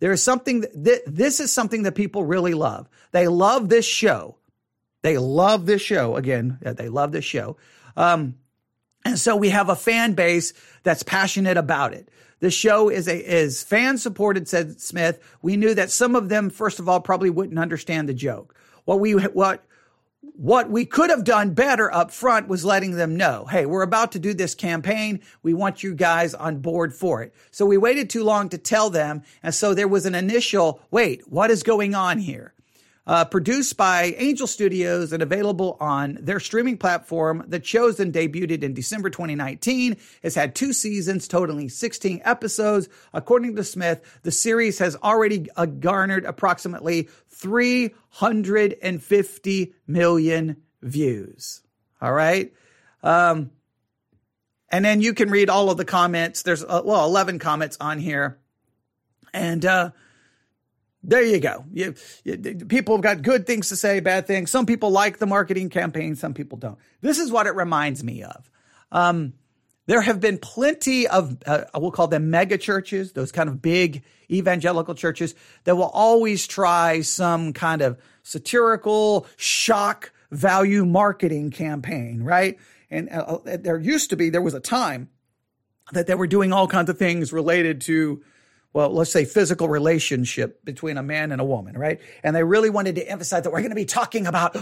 There 0.00 0.10
is 0.10 0.20
something 0.20 0.62
that, 0.74 1.02
this 1.06 1.38
is 1.38 1.52
something 1.52 1.84
that 1.84 1.94
people 1.94 2.24
really 2.24 2.54
love. 2.54 2.88
They 3.12 3.28
love 3.28 3.68
this 3.68 3.86
show. 3.86 4.34
They 5.04 5.18
love 5.18 5.66
this 5.66 5.82
show. 5.82 6.16
Again, 6.16 6.56
they 6.62 6.88
love 6.88 7.12
this 7.12 7.26
show. 7.26 7.58
Um, 7.94 8.36
and 9.04 9.18
so 9.18 9.36
we 9.36 9.50
have 9.50 9.68
a 9.68 9.76
fan 9.76 10.14
base 10.14 10.54
that's 10.82 11.02
passionate 11.02 11.58
about 11.58 11.92
it. 11.92 12.08
The 12.40 12.50
show 12.50 12.88
is 12.88 13.06
a 13.06 13.14
is 13.14 13.62
fan 13.62 13.98
supported, 13.98 14.48
said 14.48 14.80
Smith. 14.80 15.22
We 15.42 15.58
knew 15.58 15.74
that 15.74 15.90
some 15.90 16.16
of 16.16 16.30
them, 16.30 16.48
first 16.48 16.78
of 16.78 16.88
all, 16.88 17.00
probably 17.00 17.28
wouldn't 17.28 17.58
understand 17.58 18.08
the 18.08 18.14
joke. 18.14 18.56
What 18.86 18.98
we 18.98 19.12
what 19.12 19.66
what 20.22 20.70
we 20.70 20.86
could 20.86 21.10
have 21.10 21.24
done 21.24 21.52
better 21.52 21.92
up 21.92 22.10
front 22.10 22.48
was 22.48 22.64
letting 22.64 22.92
them 22.92 23.14
know, 23.14 23.44
hey, 23.44 23.66
we're 23.66 23.82
about 23.82 24.12
to 24.12 24.18
do 24.18 24.32
this 24.32 24.54
campaign. 24.54 25.20
We 25.42 25.52
want 25.52 25.82
you 25.82 25.94
guys 25.94 26.32
on 26.32 26.60
board 26.60 26.94
for 26.94 27.22
it. 27.22 27.34
So 27.50 27.66
we 27.66 27.76
waited 27.76 28.08
too 28.08 28.24
long 28.24 28.48
to 28.48 28.56
tell 28.56 28.88
them. 28.88 29.22
And 29.42 29.54
so 29.54 29.74
there 29.74 29.86
was 29.86 30.06
an 30.06 30.14
initial, 30.14 30.80
wait, 30.90 31.30
what 31.30 31.50
is 31.50 31.62
going 31.62 31.94
on 31.94 32.20
here? 32.20 32.53
Uh, 33.06 33.22
produced 33.22 33.76
by 33.76 34.14
Angel 34.16 34.46
Studios 34.46 35.12
and 35.12 35.22
available 35.22 35.76
on 35.78 36.16
their 36.22 36.40
streaming 36.40 36.78
platform. 36.78 37.44
The 37.46 37.60
Chosen 37.60 38.12
debuted 38.12 38.62
in 38.62 38.72
December 38.72 39.10
2019. 39.10 39.98
It's 40.22 40.34
had 40.34 40.54
two 40.54 40.72
seasons, 40.72 41.28
totaling 41.28 41.68
16 41.68 42.22
episodes. 42.24 42.88
According 43.12 43.56
to 43.56 43.64
Smith, 43.64 44.20
the 44.22 44.30
series 44.30 44.78
has 44.78 44.96
already 44.96 45.48
uh, 45.54 45.66
garnered 45.66 46.24
approximately 46.24 47.10
350 47.28 49.74
million 49.86 50.56
views. 50.80 51.60
All 52.00 52.12
right. 52.12 52.54
Um, 53.02 53.50
and 54.70 54.82
then 54.84 55.02
you 55.02 55.14
can 55.14 55.30
read 55.30 55.50
all 55.50 55.70
of 55.70 55.76
the 55.76 55.84
comments. 55.84 56.42
There's, 56.42 56.64
uh, 56.64 56.82
well, 56.84 57.04
11 57.04 57.38
comments 57.38 57.76
on 57.80 57.98
here. 57.98 58.38
And, 59.32 59.64
uh, 59.64 59.90
there 61.06 61.22
you 61.22 61.38
go. 61.38 61.64
You, 61.72 61.94
you, 62.24 62.36
people 62.36 62.96
have 62.96 63.02
got 63.02 63.22
good 63.22 63.46
things 63.46 63.68
to 63.68 63.76
say, 63.76 64.00
bad 64.00 64.26
things. 64.26 64.50
Some 64.50 64.66
people 64.66 64.90
like 64.90 65.18
the 65.18 65.26
marketing 65.26 65.68
campaign, 65.68 66.16
some 66.16 66.34
people 66.34 66.58
don't. 66.58 66.78
This 67.02 67.18
is 67.18 67.30
what 67.30 67.46
it 67.46 67.54
reminds 67.54 68.02
me 68.02 68.22
of. 68.22 68.50
Um, 68.90 69.34
there 69.86 70.00
have 70.00 70.18
been 70.18 70.38
plenty 70.38 71.06
of, 71.06 71.36
uh, 71.46 71.64
we'll 71.74 71.90
call 71.90 72.08
them 72.08 72.30
mega 72.30 72.56
churches, 72.56 73.12
those 73.12 73.30
kind 73.30 73.50
of 73.50 73.60
big 73.60 74.02
evangelical 74.30 74.94
churches 74.94 75.34
that 75.64 75.76
will 75.76 75.90
always 75.90 76.46
try 76.46 77.02
some 77.02 77.52
kind 77.52 77.82
of 77.82 77.98
satirical 78.22 79.26
shock 79.36 80.10
value 80.30 80.86
marketing 80.86 81.50
campaign, 81.50 82.22
right? 82.22 82.58
And 82.90 83.10
uh, 83.10 83.38
uh 83.44 83.56
there 83.58 83.78
used 83.78 84.10
to 84.10 84.16
be, 84.16 84.30
there 84.30 84.40
was 84.40 84.54
a 84.54 84.60
time 84.60 85.10
that 85.92 86.06
they 86.06 86.14
were 86.14 86.26
doing 86.26 86.52
all 86.52 86.66
kinds 86.66 86.88
of 86.88 86.98
things 86.98 87.32
related 87.32 87.82
to 87.82 88.22
well, 88.74 88.90
let's 88.90 89.12
say 89.12 89.24
physical 89.24 89.68
relationship 89.68 90.64
between 90.64 90.98
a 90.98 91.02
man 91.02 91.30
and 91.30 91.40
a 91.40 91.44
woman, 91.44 91.78
right? 91.78 92.00
And 92.24 92.34
they 92.34 92.42
really 92.42 92.70
wanted 92.70 92.96
to 92.96 93.08
emphasize 93.08 93.44
that 93.44 93.50
we're 93.50 93.60
going 93.60 93.70
to 93.70 93.76
be 93.76 93.84
talking 93.84 94.26
about 94.26 94.56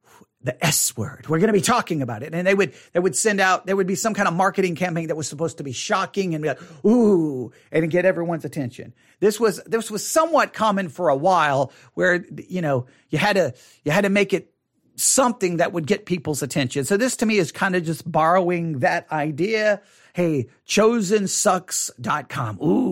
the 0.42 0.62
S 0.64 0.96
word. 0.96 1.28
We're 1.28 1.38
going 1.38 1.46
to 1.46 1.52
be 1.52 1.60
talking 1.60 2.02
about 2.02 2.24
it. 2.24 2.34
And 2.34 2.44
they 2.44 2.54
would, 2.54 2.74
they 2.92 2.98
would 2.98 3.14
send 3.14 3.40
out, 3.40 3.64
there 3.64 3.76
would 3.76 3.86
be 3.86 3.94
some 3.94 4.14
kind 4.14 4.26
of 4.26 4.34
marketing 4.34 4.74
campaign 4.74 5.06
that 5.06 5.16
was 5.16 5.28
supposed 5.28 5.58
to 5.58 5.64
be 5.64 5.70
shocking 5.70 6.34
and 6.34 6.42
be 6.42 6.48
like, 6.48 6.84
ooh, 6.84 7.52
and 7.70 7.88
get 7.88 8.04
everyone's 8.04 8.44
attention. 8.44 8.92
This 9.20 9.38
was, 9.38 9.62
this 9.64 9.92
was 9.92 10.04
somewhat 10.04 10.52
common 10.52 10.88
for 10.88 11.08
a 11.08 11.16
while 11.16 11.72
where, 11.94 12.26
you 12.48 12.62
know, 12.62 12.86
you 13.10 13.18
had 13.18 13.36
to, 13.36 13.54
you 13.84 13.92
had 13.92 14.02
to 14.02 14.10
make 14.10 14.32
it 14.32 14.52
something 14.96 15.58
that 15.58 15.72
would 15.72 15.86
get 15.86 16.04
people's 16.04 16.42
attention. 16.42 16.84
So 16.84 16.96
this 16.96 17.16
to 17.18 17.26
me 17.26 17.38
is 17.38 17.52
kind 17.52 17.76
of 17.76 17.84
just 17.84 18.10
borrowing 18.10 18.80
that 18.80 19.10
idea 19.12 19.80
Hey, 20.14 20.48
chosensucks.com. 20.66 22.58
Ooh, 22.62 22.91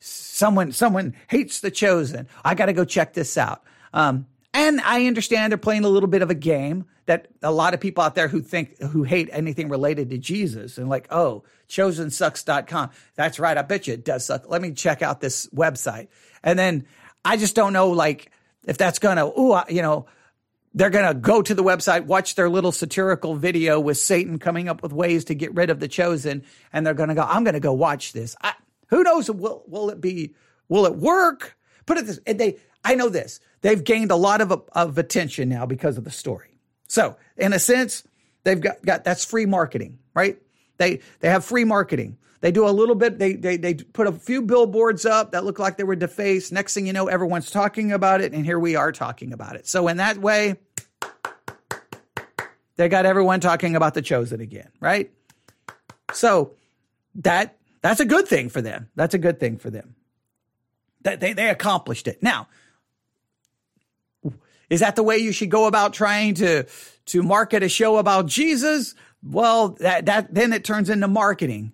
someone, 0.00 0.72
someone 0.72 1.14
hates 1.28 1.60
the 1.60 1.70
chosen. 1.70 2.28
I 2.44 2.54
got 2.54 2.66
to 2.66 2.72
go 2.72 2.84
check 2.84 3.14
this 3.14 3.36
out. 3.38 3.62
Um, 3.92 4.26
and 4.52 4.80
I 4.80 5.06
understand 5.06 5.52
they're 5.52 5.58
playing 5.58 5.84
a 5.84 5.88
little 5.88 6.08
bit 6.08 6.22
of 6.22 6.30
a 6.30 6.34
game 6.34 6.86
that 7.06 7.28
a 7.42 7.52
lot 7.52 7.74
of 7.74 7.80
people 7.80 8.02
out 8.02 8.14
there 8.14 8.28
who 8.28 8.40
think, 8.40 8.80
who 8.80 9.02
hate 9.02 9.28
anything 9.32 9.68
related 9.68 10.10
to 10.10 10.18
Jesus 10.18 10.78
and 10.78 10.88
like, 10.88 11.06
oh, 11.10 11.44
chosensucks.com. 11.68 12.90
That's 13.14 13.38
right. 13.38 13.58
I 13.58 13.62
bet 13.62 13.86
you 13.86 13.94
it 13.94 14.04
does 14.04 14.24
suck. 14.24 14.48
Let 14.48 14.62
me 14.62 14.72
check 14.72 15.02
out 15.02 15.20
this 15.20 15.46
website. 15.48 16.08
And 16.42 16.58
then 16.58 16.86
I 17.24 17.36
just 17.36 17.54
don't 17.54 17.72
know, 17.72 17.90
like, 17.90 18.30
if 18.66 18.78
that's 18.78 18.98
going 18.98 19.16
to, 19.16 19.26
ooh, 19.38 19.60
you 19.68 19.82
know, 19.82 20.06
they're 20.74 20.90
going 20.90 21.06
to 21.06 21.14
go 21.14 21.40
to 21.40 21.54
the 21.54 21.62
website, 21.62 22.06
watch 22.06 22.34
their 22.34 22.48
little 22.48 22.72
satirical 22.72 23.36
video 23.36 23.78
with 23.78 23.96
Satan 23.98 24.38
coming 24.38 24.68
up 24.68 24.82
with 24.82 24.92
ways 24.92 25.24
to 25.26 25.34
get 25.34 25.54
rid 25.54 25.70
of 25.70 25.80
the 25.80 25.88
chosen, 25.88 26.42
and 26.72 26.86
they're 26.86 26.94
going 26.94 27.10
to 27.10 27.14
go, 27.14 27.22
I'm 27.22 27.44
going 27.44 27.54
to 27.54 27.60
go 27.60 27.72
watch 27.72 28.12
this. 28.12 28.34
I, 28.42 28.54
who 28.88 29.02
knows? 29.02 29.30
Will, 29.30 29.64
will 29.66 29.90
it 29.90 30.00
be, 30.00 30.34
will 30.68 30.86
it 30.86 30.96
work? 30.96 31.56
Put 31.86 31.98
it 31.98 32.06
this, 32.06 32.20
And 32.26 32.38
they, 32.38 32.58
I 32.84 32.94
know 32.94 33.08
this. 33.08 33.40
They've 33.62 33.82
gained 33.82 34.10
a 34.10 34.16
lot 34.16 34.40
of, 34.40 34.52
of 34.72 34.98
attention 34.98 35.48
now 35.48 35.66
because 35.66 35.98
of 35.98 36.04
the 36.04 36.10
story. 36.10 36.56
So 36.88 37.16
in 37.36 37.52
a 37.52 37.58
sense, 37.58 38.04
they've 38.44 38.60
got, 38.60 38.82
got, 38.84 39.04
that's 39.04 39.24
free 39.24 39.46
marketing, 39.46 39.98
right? 40.14 40.38
They, 40.76 41.00
they 41.20 41.28
have 41.28 41.44
free 41.44 41.64
marketing. 41.64 42.18
They 42.40 42.52
do 42.52 42.68
a 42.68 42.70
little 42.70 42.94
bit, 42.94 43.18
they, 43.18 43.34
they, 43.34 43.56
they 43.56 43.74
put 43.74 44.06
a 44.06 44.12
few 44.12 44.42
billboards 44.42 45.06
up 45.06 45.32
that 45.32 45.44
look 45.44 45.58
like 45.58 45.78
they 45.78 45.84
were 45.84 45.96
defaced. 45.96 46.52
Next 46.52 46.74
thing 46.74 46.86
you 46.86 46.92
know, 46.92 47.06
everyone's 47.08 47.50
talking 47.50 47.90
about 47.92 48.20
it. 48.20 48.34
And 48.34 48.44
here 48.44 48.58
we 48.58 48.76
are 48.76 48.92
talking 48.92 49.32
about 49.32 49.56
it. 49.56 49.66
So 49.66 49.88
in 49.88 49.96
that 49.96 50.18
way, 50.18 50.56
They 52.76 52.88
got 52.88 53.06
everyone 53.06 53.40
talking 53.40 53.76
about 53.76 53.94
the 53.94 54.02
chosen 54.02 54.40
again, 54.40 54.68
right? 54.80 55.12
So 56.12 56.54
that 57.16 57.56
that's 57.84 58.00
a 58.00 58.06
good 58.06 58.26
thing 58.26 58.48
for 58.48 58.62
them. 58.62 58.88
That's 58.96 59.12
a 59.12 59.18
good 59.18 59.38
thing 59.38 59.58
for 59.58 59.68
them. 59.68 59.94
That 61.02 61.20
they, 61.20 61.34
they 61.34 61.50
accomplished 61.50 62.08
it. 62.08 62.22
Now, 62.22 62.48
is 64.70 64.80
that 64.80 64.96
the 64.96 65.02
way 65.02 65.18
you 65.18 65.32
should 65.32 65.50
go 65.50 65.66
about 65.66 65.92
trying 65.92 66.32
to 66.36 66.64
to 67.04 67.22
market 67.22 67.62
a 67.62 67.68
show 67.68 67.98
about 67.98 68.24
Jesus? 68.24 68.94
Well, 69.22 69.76
that 69.80 70.06
that 70.06 70.32
then 70.34 70.54
it 70.54 70.64
turns 70.64 70.88
into 70.88 71.08
marketing. 71.08 71.72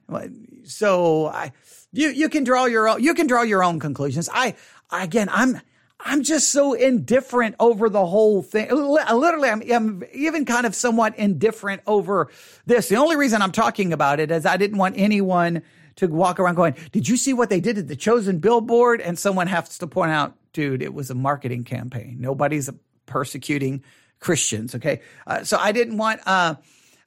So 0.64 1.26
I 1.26 1.52
you 1.92 2.08
you 2.08 2.28
can 2.28 2.42
draw 2.42 2.64
your 2.64 2.88
own 2.88 3.00
you 3.00 3.14
can 3.14 3.28
draw 3.28 3.42
your 3.42 3.62
own 3.62 3.78
conclusions. 3.78 4.28
I 4.34 4.56
again 4.90 5.28
I'm 5.30 5.60
I'm 6.00 6.24
just 6.24 6.48
so 6.48 6.72
indifferent 6.72 7.54
over 7.60 7.88
the 7.88 8.04
whole 8.04 8.42
thing. 8.42 8.68
Literally, 8.68 9.48
I'm, 9.48 9.62
I'm, 9.70 10.02
even 10.12 10.44
kind 10.44 10.66
of 10.66 10.74
somewhat 10.74 11.16
indifferent 11.16 11.82
over 11.86 12.30
this. 12.66 12.88
The 12.88 12.96
only 12.96 13.16
reason 13.16 13.42
I'm 13.42 13.52
talking 13.52 13.92
about 13.92 14.18
it 14.18 14.30
is 14.30 14.44
I 14.44 14.56
didn't 14.56 14.78
want 14.78 14.94
anyone 14.98 15.62
to 16.00 16.08
walk 16.08 16.40
around 16.40 16.54
going, 16.54 16.74
Did 16.92 17.08
you 17.08 17.16
see 17.16 17.32
what 17.32 17.50
they 17.50 17.60
did 17.60 17.78
at 17.78 17.88
the 17.88 17.96
chosen 17.96 18.38
billboard? 18.38 19.00
And 19.00 19.18
someone 19.18 19.46
has 19.46 19.78
to 19.78 19.86
point 19.86 20.10
out, 20.10 20.34
dude, 20.52 20.82
it 20.82 20.92
was 20.92 21.10
a 21.10 21.14
marketing 21.14 21.64
campaign. 21.64 22.16
Nobody's 22.18 22.70
persecuting 23.06 23.84
Christians. 24.18 24.74
Okay. 24.74 25.02
Uh, 25.26 25.44
so 25.44 25.56
I 25.58 25.72
didn't 25.72 25.96
want, 25.96 26.20
uh, 26.26 26.56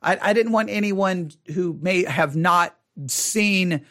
I, 0.01 0.17
I 0.21 0.33
didn't 0.33 0.51
want 0.51 0.69
anyone 0.69 1.31
who 1.53 1.77
may 1.81 2.05
have 2.05 2.35
not 2.35 2.75
seen 3.07 3.85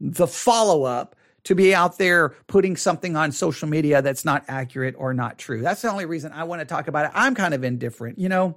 the 0.00 0.26
follow 0.26 0.84
up 0.84 1.16
to 1.44 1.54
be 1.54 1.74
out 1.74 1.98
there 1.98 2.30
putting 2.46 2.76
something 2.76 3.16
on 3.16 3.32
social 3.32 3.68
media 3.68 4.02
that's 4.02 4.24
not 4.24 4.44
accurate 4.48 4.94
or 4.96 5.12
not 5.12 5.38
true. 5.38 5.60
That's 5.60 5.82
the 5.82 5.90
only 5.90 6.06
reason 6.06 6.32
I 6.32 6.44
want 6.44 6.60
to 6.60 6.64
talk 6.64 6.88
about 6.88 7.06
it. 7.06 7.10
I'm 7.14 7.34
kind 7.34 7.54
of 7.54 7.64
indifferent, 7.64 8.18
you 8.18 8.28
know. 8.28 8.56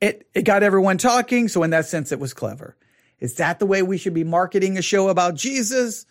It 0.00 0.26
it 0.32 0.42
got 0.42 0.62
everyone 0.62 0.96
talking, 0.96 1.48
so 1.48 1.62
in 1.62 1.70
that 1.70 1.84
sense 1.84 2.10
it 2.10 2.18
was 2.18 2.32
clever. 2.32 2.74
Is 3.20 3.34
that 3.36 3.58
the 3.58 3.66
way 3.66 3.82
we 3.82 3.98
should 3.98 4.14
be 4.14 4.24
marketing 4.24 4.78
a 4.78 4.82
show 4.82 5.08
about 5.08 5.34
Jesus? 5.34 6.06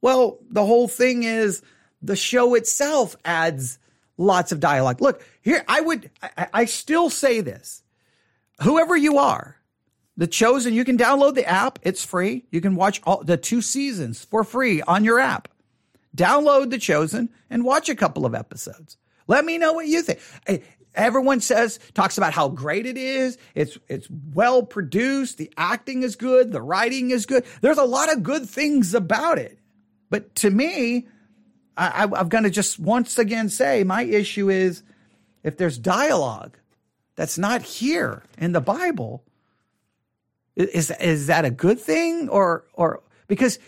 Well, 0.00 0.38
the 0.50 0.64
whole 0.64 0.88
thing 0.88 1.22
is 1.22 1.62
the 2.02 2.16
show 2.16 2.54
itself 2.54 3.16
adds 3.24 3.78
lots 4.18 4.52
of 4.52 4.60
dialogue. 4.60 5.00
Look, 5.00 5.24
here 5.40 5.64
I 5.66 5.80
would 5.80 6.10
I, 6.22 6.48
I 6.52 6.64
still 6.66 7.10
say 7.10 7.40
this. 7.40 7.82
Whoever 8.62 8.96
you 8.96 9.18
are, 9.18 9.56
the 10.16 10.26
Chosen, 10.26 10.74
you 10.74 10.84
can 10.84 10.98
download 10.98 11.34
the 11.34 11.48
app. 11.48 11.78
It's 11.82 12.04
free. 12.04 12.44
You 12.50 12.60
can 12.60 12.76
watch 12.76 13.00
all 13.04 13.24
the 13.24 13.36
two 13.36 13.62
seasons 13.62 14.24
for 14.24 14.44
free 14.44 14.82
on 14.82 15.04
your 15.04 15.18
app. 15.18 15.48
Download 16.16 16.70
The 16.70 16.78
Chosen 16.78 17.30
and 17.48 17.64
watch 17.64 17.88
a 17.88 17.94
couple 17.94 18.26
of 18.26 18.34
episodes. 18.34 18.98
Let 19.26 19.44
me 19.44 19.56
know 19.56 19.72
what 19.72 19.86
you 19.86 20.02
think. 20.02 20.20
Everyone 20.94 21.40
says 21.40 21.80
talks 21.94 22.18
about 22.18 22.34
how 22.34 22.48
great 22.48 22.84
it 22.86 22.96
is. 22.96 23.38
It's 23.54 23.78
it's 23.88 24.08
well 24.34 24.62
produced. 24.62 25.38
The 25.38 25.50
acting 25.56 26.02
is 26.02 26.16
good. 26.16 26.52
The 26.52 26.60
writing 26.60 27.10
is 27.10 27.24
good. 27.24 27.44
There's 27.62 27.78
a 27.78 27.84
lot 27.84 28.12
of 28.12 28.22
good 28.22 28.48
things 28.48 28.94
about 28.94 29.38
it. 29.38 29.58
But 30.10 30.34
to 30.36 30.50
me, 30.50 31.06
I, 31.76 32.02
I'm 32.04 32.28
going 32.28 32.44
to 32.44 32.50
just 32.50 32.78
once 32.78 33.18
again 33.18 33.48
say 33.48 33.84
my 33.84 34.02
issue 34.02 34.50
is 34.50 34.82
if 35.42 35.56
there's 35.56 35.78
dialogue 35.78 36.58
that's 37.16 37.38
not 37.38 37.62
here 37.62 38.22
in 38.36 38.52
the 38.52 38.60
Bible, 38.60 39.24
is 40.54 40.90
is 40.90 41.28
that 41.28 41.46
a 41.46 41.50
good 41.50 41.80
thing 41.80 42.28
or 42.28 42.64
or 42.74 43.02
because 43.28 43.58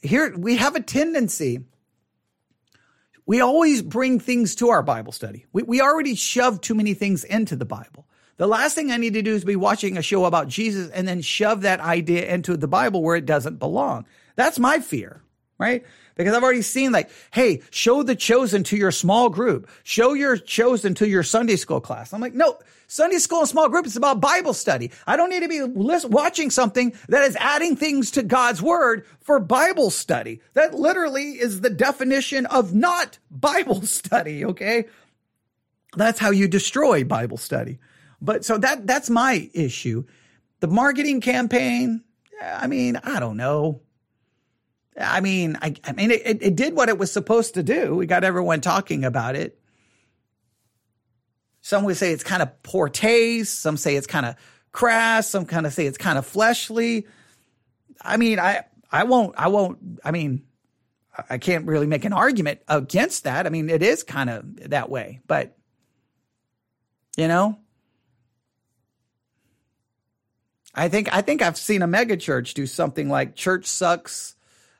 here 0.00 0.34
we 0.36 0.56
have 0.56 0.74
a 0.74 0.80
tendency 0.80 1.60
we 3.28 3.42
always 3.42 3.82
bring 3.82 4.18
things 4.18 4.54
to 4.54 4.70
our 4.70 4.82
Bible 4.82 5.12
study. 5.12 5.44
We, 5.52 5.62
we 5.62 5.82
already 5.82 6.14
shove 6.14 6.62
too 6.62 6.74
many 6.74 6.94
things 6.94 7.24
into 7.24 7.56
the 7.56 7.66
Bible. 7.66 8.08
The 8.38 8.46
last 8.46 8.74
thing 8.74 8.90
I 8.90 8.96
need 8.96 9.12
to 9.14 9.22
do 9.22 9.34
is 9.34 9.44
be 9.44 9.54
watching 9.54 9.98
a 9.98 10.02
show 10.02 10.24
about 10.24 10.48
Jesus 10.48 10.88
and 10.90 11.06
then 11.06 11.20
shove 11.20 11.60
that 11.60 11.80
idea 11.80 12.26
into 12.26 12.56
the 12.56 12.66
Bible 12.66 13.02
where 13.02 13.16
it 13.16 13.26
doesn't 13.26 13.58
belong. 13.58 14.06
That's 14.34 14.58
my 14.58 14.78
fear, 14.78 15.20
right? 15.58 15.84
Because 16.16 16.34
I've 16.34 16.42
already 16.42 16.62
seen 16.62 16.92
like, 16.92 17.10
hey, 17.30 17.62
show 17.70 18.02
the 18.02 18.16
chosen 18.16 18.64
to 18.64 18.76
your 18.76 18.90
small 18.90 19.28
group. 19.28 19.68
Show 19.84 20.14
your 20.14 20.36
chosen 20.36 20.94
to 20.94 21.08
your 21.08 21.22
Sunday 21.22 21.56
school 21.56 21.80
class. 21.80 22.12
I'm 22.12 22.20
like, 22.20 22.34
no, 22.34 22.58
Sunday 22.88 23.18
school 23.18 23.40
and 23.40 23.48
small 23.48 23.68
group 23.68 23.86
is 23.86 23.96
about 23.96 24.20
Bible 24.20 24.54
study. 24.54 24.90
I 25.06 25.16
don't 25.16 25.30
need 25.30 25.42
to 25.42 25.48
be 25.48 25.62
watching 25.62 26.50
something 26.50 26.94
that 27.08 27.22
is 27.22 27.36
adding 27.36 27.76
things 27.76 28.10
to 28.12 28.22
God's 28.22 28.62
word 28.62 29.04
for 29.20 29.38
Bible 29.38 29.90
study. 29.90 30.40
That 30.54 30.74
literally 30.74 31.32
is 31.32 31.60
the 31.60 31.70
definition 31.70 32.46
of 32.46 32.74
not 32.74 33.18
Bible 33.30 33.82
study. 33.86 34.44
Okay. 34.44 34.86
That's 35.96 36.18
how 36.18 36.30
you 36.30 36.48
destroy 36.48 37.04
Bible 37.04 37.36
study. 37.36 37.78
But 38.20 38.44
so 38.44 38.58
that, 38.58 38.86
that's 38.86 39.10
my 39.10 39.48
issue. 39.54 40.04
The 40.60 40.66
marketing 40.66 41.20
campaign. 41.20 42.02
I 42.42 42.66
mean, 42.66 42.96
I 42.96 43.20
don't 43.20 43.36
know. 43.36 43.82
I 45.00 45.20
mean, 45.20 45.58
I, 45.62 45.74
I 45.84 45.92
mean, 45.92 46.10
it, 46.10 46.42
it 46.42 46.56
did 46.56 46.74
what 46.74 46.88
it 46.88 46.98
was 46.98 47.12
supposed 47.12 47.54
to 47.54 47.62
do. 47.62 47.94
We 47.94 48.06
got 48.06 48.24
everyone 48.24 48.60
talking 48.60 49.04
about 49.04 49.36
it. 49.36 49.58
Some 51.60 51.84
would 51.84 51.96
say 51.96 52.12
it's 52.12 52.24
kind 52.24 52.42
of 52.42 52.62
poor 52.62 52.88
taste. 52.88 53.60
Some 53.60 53.76
say 53.76 53.96
it's 53.96 54.06
kind 54.06 54.26
of 54.26 54.36
crass. 54.72 55.28
Some 55.28 55.44
kind 55.44 55.66
of 55.66 55.72
say 55.72 55.86
it's 55.86 55.98
kind 55.98 56.18
of 56.18 56.26
fleshly. 56.26 57.06
I 58.00 58.16
mean, 58.16 58.38
I, 58.38 58.64
I 58.90 59.04
won't, 59.04 59.34
I 59.36 59.48
won't, 59.48 60.00
I 60.04 60.10
mean, 60.10 60.44
I 61.28 61.38
can't 61.38 61.66
really 61.66 61.86
make 61.86 62.04
an 62.04 62.12
argument 62.12 62.60
against 62.68 63.24
that. 63.24 63.46
I 63.46 63.50
mean, 63.50 63.68
it 63.68 63.82
is 63.82 64.02
kind 64.02 64.30
of 64.30 64.70
that 64.70 64.88
way, 64.88 65.20
but 65.26 65.56
you 67.16 67.26
know, 67.26 67.58
I 70.74 70.88
think, 70.88 71.12
I 71.12 71.22
think 71.22 71.42
I've 71.42 71.58
seen 71.58 71.82
a 71.82 71.88
megachurch 71.88 72.54
do 72.54 72.66
something 72.66 73.08
like 73.08 73.34
church 73.34 73.66
sucks. 73.66 74.36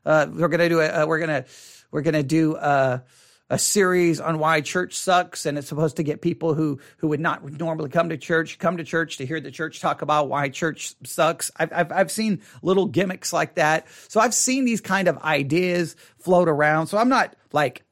Uh, 0.09 0.27
we're 0.33 0.49
to 0.49 0.69
do 0.69 0.81
a, 0.81 1.03
uh, 1.03 1.07
we're 1.07 1.27
to, 1.27 1.45
we're 1.91 2.03
to 2.03 2.23
do, 2.23 2.57
uh, 2.57 2.99
a 3.51 3.59
series 3.59 4.21
on 4.21 4.39
why 4.39 4.61
church 4.61 4.95
sucks 4.95 5.47
and 5.47 5.57
it's 5.57 5.69
supposed 5.69 5.97
to 5.97 6.03
get 6.03 6.21
people 6.21 6.55
who 6.55 6.79
who 6.99 7.09
would 7.09 7.21
not 7.21 7.43
normally 7.59 7.89
come 7.89 8.11
to 8.11 8.19
church 8.19 8.59
come 8.59 8.77
to 8.77 8.85
church 8.85 9.17
to 9.19 9.27
hear 9.27 9.41
the 9.41 9.51
church 9.51 9.81
talk 9.81 10.03
about 10.03 10.29
why 10.29 10.49
church 10.49 10.95
sucks. 11.05 11.51
I've 11.57 11.73
i've, 11.73 11.93
I've 11.93 12.11
seen 12.11 12.43
little 12.63 12.87
gimmicks 12.87 13.33
like 13.33 13.55
that. 13.55 13.87
So 14.09 14.21
i've 14.21 14.35
seen 14.35 14.65
these 14.65 14.81
kind 14.81 15.09
of 15.09 15.19
ideas 15.19 15.97
float 16.19 16.49
around. 16.49 16.89
So 16.89 16.99
i'm 16.99 17.09
not 17.09 17.35
like 17.53 17.85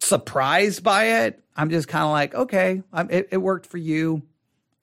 surprised 0.00 0.82
by 0.82 1.24
it. 1.24 1.42
I'm 1.54 1.68
just 1.68 1.88
kind 1.88 2.04
of 2.04 2.10
like 2.10 2.34
okay 2.34 2.82
it, 3.10 3.28
it 3.32 3.38
worked 3.38 3.66
for 3.66 3.78
you. 3.78 4.22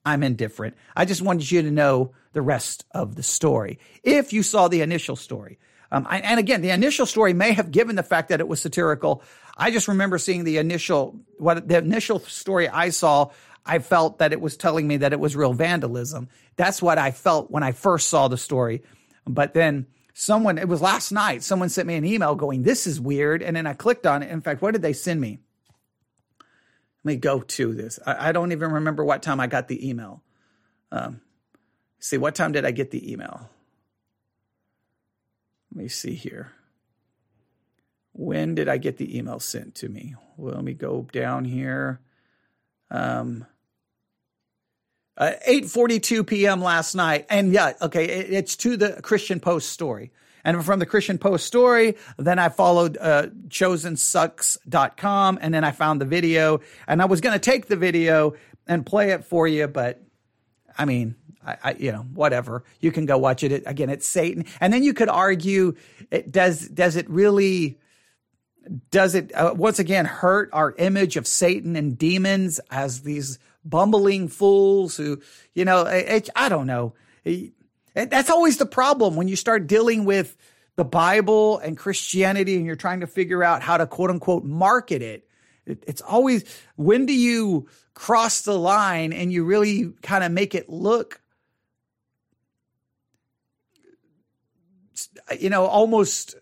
I'm 0.04 0.22
indifferent. 0.22 0.76
I 0.96 1.04
just 1.04 1.22
wanted 1.22 1.50
you 1.50 1.62
to 1.62 1.70
know 1.70 2.12
the 2.32 2.40
rest 2.40 2.86
of 2.92 3.16
the 3.16 3.22
story. 3.22 3.80
If 4.02 4.32
you 4.32 4.42
saw 4.42 4.68
the 4.68 4.80
initial 4.80 5.16
story 5.16 5.58
um, 5.92 6.06
I, 6.08 6.20
and 6.20 6.38
again, 6.38 6.62
the 6.62 6.70
initial 6.70 7.06
story 7.06 7.34
may 7.34 7.52
have 7.52 7.70
given 7.70 7.96
the 7.96 8.02
fact 8.02 8.28
that 8.28 8.40
it 8.40 8.46
was 8.46 8.60
satirical 8.62 9.22
I 9.60 9.70
just 9.70 9.88
remember 9.88 10.16
seeing 10.16 10.44
the 10.44 10.56
initial 10.56 11.20
what 11.36 11.68
the 11.68 11.76
initial 11.76 12.18
story 12.20 12.66
I 12.68 12.88
saw. 12.88 13.30
I 13.66 13.78
felt 13.78 14.18
that 14.18 14.32
it 14.32 14.40
was 14.40 14.56
telling 14.56 14.88
me 14.88 14.96
that 14.98 15.12
it 15.12 15.20
was 15.20 15.36
real 15.36 15.52
vandalism. 15.52 16.30
That's 16.56 16.80
what 16.80 16.96
I 16.96 17.10
felt 17.10 17.50
when 17.50 17.62
I 17.62 17.72
first 17.72 18.08
saw 18.08 18.26
the 18.26 18.38
story. 18.38 18.82
But 19.26 19.52
then 19.52 19.86
someone, 20.14 20.56
it 20.56 20.66
was 20.66 20.80
last 20.80 21.12
night, 21.12 21.42
someone 21.42 21.68
sent 21.68 21.86
me 21.86 21.94
an 21.96 22.06
email 22.06 22.34
going, 22.34 22.62
This 22.62 22.86
is 22.86 22.98
weird. 22.98 23.42
And 23.42 23.54
then 23.54 23.66
I 23.66 23.74
clicked 23.74 24.06
on 24.06 24.22
it. 24.22 24.30
In 24.30 24.40
fact, 24.40 24.62
what 24.62 24.72
did 24.72 24.80
they 24.80 24.94
send 24.94 25.20
me? 25.20 25.40
Let 27.04 27.14
me 27.14 27.16
go 27.16 27.40
to 27.40 27.74
this. 27.74 27.98
I, 28.06 28.30
I 28.30 28.32
don't 28.32 28.52
even 28.52 28.72
remember 28.72 29.04
what 29.04 29.22
time 29.22 29.40
I 29.40 29.46
got 29.46 29.68
the 29.68 29.88
email. 29.88 30.22
Um, 30.90 31.20
see, 31.98 32.16
what 32.16 32.34
time 32.34 32.52
did 32.52 32.64
I 32.64 32.70
get 32.70 32.90
the 32.90 33.12
email? 33.12 33.50
Let 35.72 35.82
me 35.82 35.88
see 35.88 36.14
here. 36.14 36.52
When 38.12 38.54
did 38.54 38.68
I 38.68 38.78
get 38.78 38.96
the 38.96 39.16
email 39.16 39.38
sent 39.38 39.74
to 39.76 39.88
me? 39.88 40.16
Well, 40.36 40.54
let 40.54 40.64
me 40.64 40.74
go 40.74 41.06
down 41.12 41.44
here. 41.44 42.00
Um, 42.90 43.46
uh, 45.16 45.32
8:42 45.46 46.26
p.m. 46.26 46.62
last 46.62 46.94
night, 46.94 47.26
and 47.28 47.52
yeah, 47.52 47.74
okay, 47.82 48.04
it, 48.04 48.32
it's 48.32 48.56
to 48.56 48.76
the 48.76 49.00
Christian 49.02 49.38
Post 49.38 49.70
story. 49.70 50.12
And 50.42 50.64
from 50.64 50.78
the 50.78 50.86
Christian 50.86 51.18
Post 51.18 51.46
story, 51.46 51.96
then 52.16 52.38
I 52.38 52.48
followed 52.48 52.96
uh, 52.98 53.26
chosensucks.com, 53.48 55.38
and 55.42 55.52
then 55.52 55.64
I 55.64 55.70
found 55.72 56.00
the 56.00 56.06
video, 56.06 56.60
and 56.88 57.02
I 57.02 57.04
was 57.04 57.20
going 57.20 57.34
to 57.34 57.38
take 57.38 57.66
the 57.66 57.76
video 57.76 58.34
and 58.66 58.86
play 58.86 59.10
it 59.10 59.24
for 59.24 59.46
you, 59.46 59.68
but 59.68 60.02
I 60.78 60.86
mean, 60.86 61.16
I, 61.44 61.56
I, 61.64 61.72
you 61.72 61.92
know, 61.92 62.02
whatever. 62.14 62.64
You 62.80 62.92
can 62.92 63.06
go 63.06 63.16
watch 63.18 63.42
it. 63.42 63.62
Again, 63.66 63.90
it's 63.90 64.06
Satan, 64.06 64.44
and 64.60 64.72
then 64.72 64.82
you 64.82 64.94
could 64.94 65.08
argue, 65.08 65.74
it 66.10 66.30
does 66.30 66.68
does 66.68 66.96
it 66.96 67.08
really? 67.08 67.78
does 68.90 69.14
it 69.14 69.34
uh, 69.34 69.54
once 69.56 69.78
again 69.78 70.04
hurt 70.04 70.50
our 70.52 70.74
image 70.78 71.16
of 71.16 71.26
Satan 71.26 71.76
and 71.76 71.96
demons 71.96 72.60
as 72.70 73.02
these 73.02 73.38
bumbling 73.64 74.28
fools 74.28 74.96
who, 74.96 75.20
you 75.54 75.64
know, 75.64 75.84
it, 75.86 76.28
I 76.34 76.48
don't 76.48 76.66
know. 76.66 76.94
That's 77.94 78.30
always 78.30 78.58
the 78.58 78.66
problem 78.66 79.16
when 79.16 79.28
you 79.28 79.36
start 79.36 79.66
dealing 79.66 80.04
with 80.04 80.36
the 80.76 80.84
Bible 80.84 81.58
and 81.58 81.76
Christianity 81.76 82.56
and 82.56 82.64
you're 82.64 82.76
trying 82.76 83.00
to 83.00 83.06
figure 83.06 83.42
out 83.42 83.62
how 83.62 83.76
to 83.76 83.86
quote 83.86 84.10
unquote 84.10 84.44
market. 84.44 85.02
It, 85.02 85.28
it's 85.66 86.00
always 86.00 86.44
when 86.76 87.06
do 87.06 87.12
you 87.12 87.68
cross 87.94 88.42
the 88.42 88.58
line 88.58 89.12
and 89.12 89.32
you 89.32 89.44
really 89.44 89.92
kind 90.02 90.24
of 90.24 90.32
make 90.32 90.54
it 90.54 90.68
look 90.68 91.20
you 95.38 95.50
know 95.50 95.66
almost 95.66 96.34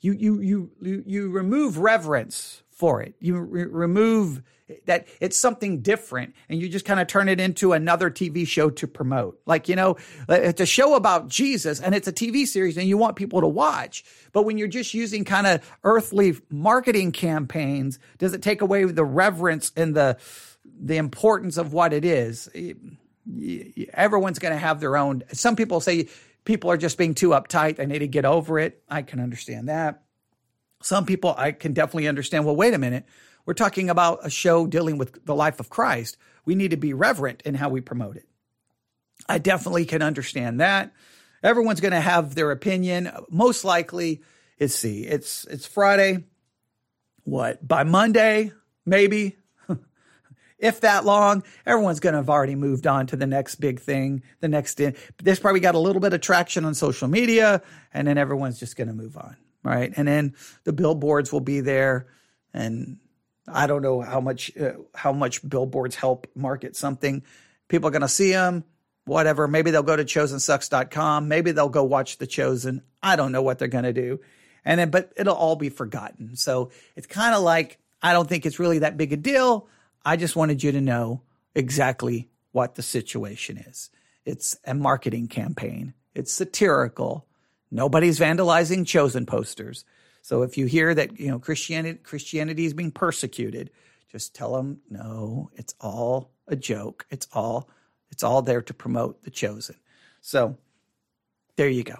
you 0.00 0.12
you 0.12 0.40
you 0.40 0.70
you 1.06 1.30
remove 1.30 1.78
reverence 1.78 2.62
for 2.70 3.00
it 3.02 3.14
you 3.20 3.38
re- 3.38 3.64
remove 3.64 4.42
that 4.86 5.06
it's 5.20 5.36
something 5.36 5.80
different 5.80 6.34
and 6.48 6.60
you 6.60 6.68
just 6.68 6.84
kind 6.84 6.98
of 6.98 7.06
turn 7.06 7.28
it 7.28 7.38
into 7.38 7.72
another 7.72 8.10
TV 8.10 8.46
show 8.46 8.68
to 8.70 8.88
promote. 8.88 9.40
Like, 9.46 9.68
you 9.68 9.76
know, 9.76 9.96
it's 10.28 10.60
a 10.60 10.66
show 10.66 10.94
about 10.94 11.28
Jesus 11.28 11.80
and 11.80 11.94
it's 11.94 12.08
a 12.08 12.12
TV 12.12 12.46
series 12.46 12.76
and 12.76 12.88
you 12.88 12.98
want 12.98 13.16
people 13.16 13.40
to 13.40 13.46
watch. 13.46 14.04
But 14.32 14.42
when 14.42 14.58
you're 14.58 14.68
just 14.68 14.92
using 14.92 15.24
kind 15.24 15.46
of 15.46 15.78
earthly 15.84 16.36
marketing 16.50 17.12
campaigns, 17.12 17.98
does 18.18 18.34
it 18.34 18.42
take 18.42 18.60
away 18.60 18.84
the 18.84 19.04
reverence 19.04 19.72
and 19.76 19.94
the 19.94 20.18
the 20.78 20.96
importance 20.96 21.56
of 21.56 21.72
what 21.72 21.92
it 21.92 22.04
is? 22.04 22.48
Everyone's 23.94 24.38
going 24.38 24.52
to 24.52 24.58
have 24.58 24.80
their 24.80 24.96
own. 24.96 25.22
Some 25.32 25.54
people 25.54 25.80
say 25.80 26.08
people 26.46 26.70
are 26.70 26.78
just 26.78 26.96
being 26.96 27.14
too 27.14 27.30
uptight. 27.30 27.76
They 27.76 27.84
need 27.84 27.98
to 27.98 28.08
get 28.08 28.24
over 28.24 28.58
it. 28.58 28.82
I 28.88 29.02
can 29.02 29.20
understand 29.20 29.68
that. 29.68 30.02
Some 30.82 31.04
people 31.04 31.34
I 31.36 31.52
can 31.52 31.74
definitely 31.74 32.08
understand. 32.08 32.46
Well, 32.46 32.56
wait 32.56 32.72
a 32.72 32.78
minute 32.78 33.04
we're 33.46 33.54
talking 33.54 33.88
about 33.88 34.26
a 34.26 34.30
show 34.30 34.66
dealing 34.66 34.98
with 34.98 35.24
the 35.24 35.34
life 35.34 35.60
of 35.60 35.70
Christ. 35.70 36.18
We 36.44 36.56
need 36.56 36.72
to 36.72 36.76
be 36.76 36.92
reverent 36.92 37.42
in 37.42 37.54
how 37.54 37.68
we 37.68 37.80
promote 37.80 38.16
it. 38.16 38.28
I 39.28 39.38
definitely 39.38 39.86
can 39.86 40.02
understand 40.02 40.60
that. 40.60 40.92
Everyone's 41.42 41.80
going 41.80 41.92
to 41.92 42.00
have 42.00 42.34
their 42.34 42.50
opinion. 42.50 43.10
Most 43.30 43.64
likely, 43.64 44.22
let's 44.60 44.74
see, 44.74 45.04
it's 45.04 45.44
it's 45.44 45.66
Friday. 45.66 46.24
What 47.22 47.66
by 47.66 47.84
Monday, 47.84 48.52
maybe, 48.84 49.36
if 50.58 50.80
that 50.80 51.04
long, 51.04 51.42
everyone's 51.66 52.00
going 52.00 52.14
to 52.14 52.18
have 52.18 52.30
already 52.30 52.54
moved 52.54 52.86
on 52.86 53.06
to 53.08 53.16
the 53.16 53.26
next 53.26 53.56
big 53.56 53.80
thing. 53.80 54.22
The 54.40 54.48
next, 54.48 54.80
this 55.22 55.40
probably 55.40 55.60
got 55.60 55.74
a 55.74 55.78
little 55.78 56.00
bit 56.00 56.14
of 56.14 56.20
traction 56.20 56.64
on 56.64 56.74
social 56.74 57.08
media, 57.08 57.62
and 57.92 58.08
then 58.08 58.18
everyone's 58.18 58.58
just 58.58 58.76
going 58.76 58.88
to 58.88 58.94
move 58.94 59.16
on, 59.16 59.36
right? 59.62 59.92
And 59.96 60.08
then 60.08 60.34
the 60.64 60.72
billboards 60.72 61.32
will 61.32 61.40
be 61.40 61.60
there, 61.60 62.06
and 62.54 62.98
I 63.46 63.66
don't 63.66 63.82
know 63.82 64.00
how 64.00 64.20
much 64.20 64.56
uh, 64.56 64.72
how 64.94 65.12
much 65.12 65.46
billboards 65.46 65.94
help 65.94 66.26
market 66.34 66.74
something. 66.74 67.22
People 67.68 67.88
are 67.88 67.92
going 67.92 68.02
to 68.02 68.08
see 68.08 68.32
them, 68.32 68.64
whatever. 69.04 69.46
Maybe 69.48 69.70
they'll 69.70 69.82
go 69.82 69.96
to 69.96 70.04
chosensucks.com. 70.04 71.28
Maybe 71.28 71.52
they'll 71.52 71.68
go 71.68 71.84
watch 71.84 72.18
The 72.18 72.26
Chosen. 72.26 72.82
I 73.02 73.16
don't 73.16 73.32
know 73.32 73.42
what 73.42 73.58
they're 73.58 73.68
going 73.68 73.84
to 73.84 73.92
do. 73.92 74.20
And 74.64 74.80
then 74.80 74.90
but 74.90 75.12
it'll 75.16 75.34
all 75.34 75.56
be 75.56 75.68
forgotten. 75.68 76.36
So 76.36 76.70
it's 76.96 77.06
kind 77.06 77.34
of 77.34 77.42
like 77.42 77.78
I 78.02 78.12
don't 78.12 78.28
think 78.28 78.46
it's 78.46 78.58
really 78.58 78.80
that 78.80 78.96
big 78.96 79.12
a 79.12 79.16
deal. 79.16 79.68
I 80.06 80.14
just 80.14 80.36
wanted 80.36 80.62
you 80.62 80.70
to 80.70 80.80
know 80.80 81.22
exactly 81.52 82.28
what 82.52 82.76
the 82.76 82.82
situation 82.82 83.58
is. 83.58 83.90
It's 84.24 84.56
a 84.64 84.72
marketing 84.72 85.26
campaign. 85.26 85.94
It's 86.14 86.32
satirical. 86.32 87.26
Nobody's 87.72 88.20
vandalizing 88.20 88.86
chosen 88.86 89.26
posters. 89.26 89.84
So 90.22 90.42
if 90.42 90.56
you 90.56 90.66
hear 90.66 90.94
that, 90.94 91.18
you 91.18 91.28
know, 91.28 91.40
Christianity, 91.40 91.98
Christianity 91.98 92.66
is 92.66 92.72
being 92.72 92.92
persecuted, 92.92 93.70
just 94.08 94.32
tell 94.32 94.54
them, 94.54 94.80
no, 94.88 95.50
it's 95.54 95.74
all 95.80 96.30
a 96.46 96.54
joke. 96.54 97.04
It's 97.10 97.26
all, 97.32 97.68
it's 98.10 98.22
all 98.22 98.42
there 98.42 98.62
to 98.62 98.72
promote 98.74 99.24
the 99.24 99.30
chosen. 99.30 99.74
So 100.20 100.56
there 101.56 101.68
you 101.68 101.82
go. 101.82 101.96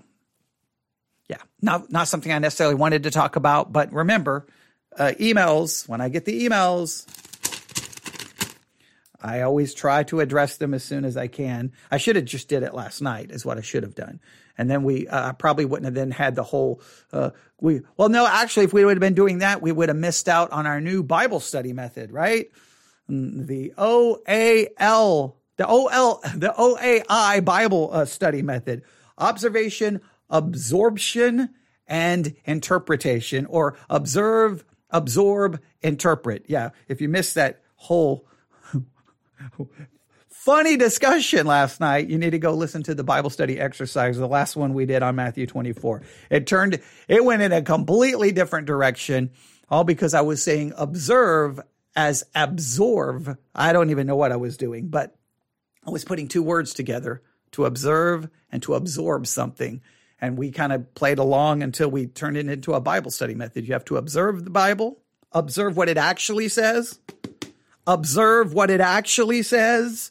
Yeah. 1.29 1.43
Not, 1.61 1.91
not 1.91 2.07
something 2.07 2.33
I 2.33 2.39
necessarily 2.39 2.77
wanted 2.77 3.03
to 3.03 3.11
talk 3.11 3.35
about, 3.35 3.73
but 3.73 3.93
remember, 3.93 4.47
uh, 4.97 5.13
emails, 5.19 5.89
when 5.89 6.01
I 6.01 6.09
get 6.09 6.25
the 6.25 6.49
emails, 6.49 7.05
I 9.27 9.41
always 9.41 9.75
try 9.75 10.05
to 10.05 10.21
address 10.21 10.57
them 10.57 10.73
as 10.73 10.85
soon 10.85 11.05
as 11.05 11.17
I 11.17 11.27
can. 11.27 11.73
I 11.91 11.97
should 11.97 12.15
have 12.15 12.27
just 12.27 12.49
did 12.49 12.63
it 12.63 12.75
last 12.75 13.03
night 13.03 13.33
is 13.33 13.45
what 13.45 13.59
I 13.59 13.61
should 13.61 13.83
have 13.83 13.97
done. 13.97 14.21
And 14.57 14.71
then 14.71 14.85
we 14.85 15.09
uh, 15.09 15.33
probably 15.33 15.65
wouldn't 15.65 15.85
have 15.85 15.95
then 15.95 16.13
had 16.13 16.37
the 16.37 16.45
whole 16.45 16.81
uh, 17.13 17.31
we 17.61 17.81
well 17.97 18.09
no 18.09 18.25
actually 18.27 18.67
if 18.67 18.73
we 18.73 18.85
would 18.85 18.97
have 18.97 19.01
been 19.01 19.15
doing 19.15 19.39
that 19.39 19.61
we 19.61 19.73
would 19.73 19.89
have 19.89 19.99
missed 19.99 20.29
out 20.29 20.53
on 20.53 20.67
our 20.67 20.81
new 20.81 21.03
bible 21.03 21.41
study 21.41 21.73
method 21.73 22.13
right? 22.13 22.51
Mm, 23.11 23.47
the 23.49 23.73
oal 23.77 24.23
the 25.57 25.67
ol 25.67 26.21
the 26.35 26.55
oai 26.57 27.45
bible 27.45 27.91
uh, 27.93 28.05
study 28.05 28.43
method. 28.43 28.83
Observation 29.19 30.01
absorption 30.31 31.51
and 31.89 32.35
interpretation 32.45 33.45
or 33.47 33.77
observe 33.91 34.65
absorb 34.91 35.61
interpret. 35.83 36.45
Yeah 36.47 36.71
if 36.87 37.01
you 37.01 37.09
missed 37.09 37.35
that 37.35 37.61
whole 37.75 38.25
funny 40.29 40.77
discussion 40.77 41.45
last 41.47 41.81
night. 41.81 42.09
You 42.09 42.19
need 42.19 42.31
to 42.31 42.39
go 42.39 42.53
listen 42.53 42.83
to 42.85 42.95
the 42.95 43.03
Bible 43.03 43.31
study 43.31 43.59
exercise, 43.59 44.17
the 44.17 44.29
last 44.29 44.55
one 44.55 44.75
we 44.75 44.87
did 44.87 45.03
on 45.03 45.17
Matthew 45.17 45.47
24. 45.47 46.03
It 46.31 46.47
turned, 46.47 46.81
it 47.09 47.25
went 47.25 47.43
in 47.43 47.53
a 47.53 47.63
completely 47.63 48.31
different 48.31 48.67
direction, 48.67 49.31
all 49.69 49.83
because 49.83 50.15
I 50.15 50.21
was 50.21 50.43
saying 50.43 50.73
observe 50.77 51.61
as 51.97 52.25
absorb. 52.35 53.39
I 53.55 53.73
don't 53.73 53.91
even 53.91 54.07
know 54.07 54.15
what 54.15 54.31
I 54.31 54.37
was 54.37 54.57
doing, 54.57 54.87
but 54.87 55.17
I 55.85 55.91
was 55.91 56.05
putting 56.05 56.29
two 56.29 56.43
words 56.43 56.75
together 56.75 57.23
to 57.53 57.65
observe 57.65 58.29
and 58.53 58.63
to 58.63 58.75
absorb 58.75 59.27
something. 59.27 59.81
And 60.21 60.39
we 60.39 60.51
kind 60.51 60.73
of 60.73 60.95
played 60.95 61.19
along 61.19 61.63
until 61.63 61.91
we 61.91 62.07
turned 62.07 62.37
it 62.37 62.49
into 62.49 62.75
a 62.75 62.81
Bible 62.81 63.11
study 63.11 63.35
method. 63.35 63.67
You 63.67 63.73
have 63.73 63.85
to 63.87 63.97
observe 63.97 64.45
the 64.45 64.51
Bible, 64.51 65.03
observe 65.33 65.77
what 65.77 65.89
it 65.89 65.99
actually 65.99 66.49
says, 66.49 67.01
observe 67.87 68.53
what 68.53 68.71
it 68.71 68.81
actually 68.81 69.43
says, 69.43 70.11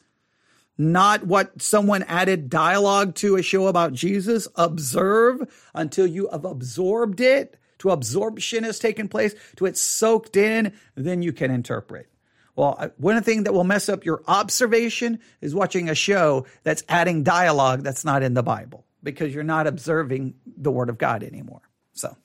not 0.77 1.25
what 1.25 1.61
someone 1.61 2.03
added 2.03 2.49
dialogue 2.49 3.15
to 3.15 3.35
a 3.35 3.43
show 3.43 3.67
about 3.67 3.93
Jesus. 3.93 4.47
Observe 4.55 5.69
until 5.73 6.05
you 6.05 6.27
have 6.31 6.45
absorbed 6.45 7.21
it, 7.21 7.57
to 7.79 7.91
absorption 7.91 8.63
has 8.63 8.79
taken 8.79 9.07
place, 9.07 9.35
to 9.57 9.65
it's 9.65 9.81
soaked 9.81 10.35
in, 10.35 10.73
then 10.95 11.21
you 11.21 11.33
can 11.33 11.51
interpret. 11.51 12.09
Well, 12.55 12.91
one 12.97 13.21
thing 13.21 13.43
that 13.43 13.53
will 13.53 13.65
mess 13.65 13.89
up 13.89 14.05
your 14.05 14.23
observation 14.27 15.19
is 15.41 15.53
watching 15.53 15.89
a 15.89 15.95
show 15.95 16.45
that's 16.63 16.83
adding 16.87 17.23
dialogue 17.23 17.81
that's 17.81 18.05
not 18.05 18.23
in 18.23 18.33
the 18.33 18.43
Bible 18.43 18.85
because 19.03 19.33
you're 19.33 19.43
not 19.43 19.67
observing 19.67 20.35
the 20.45 20.71
Word 20.71 20.89
of 20.89 20.97
God 20.97 21.21
anymore. 21.21 21.61
So, 21.93 22.15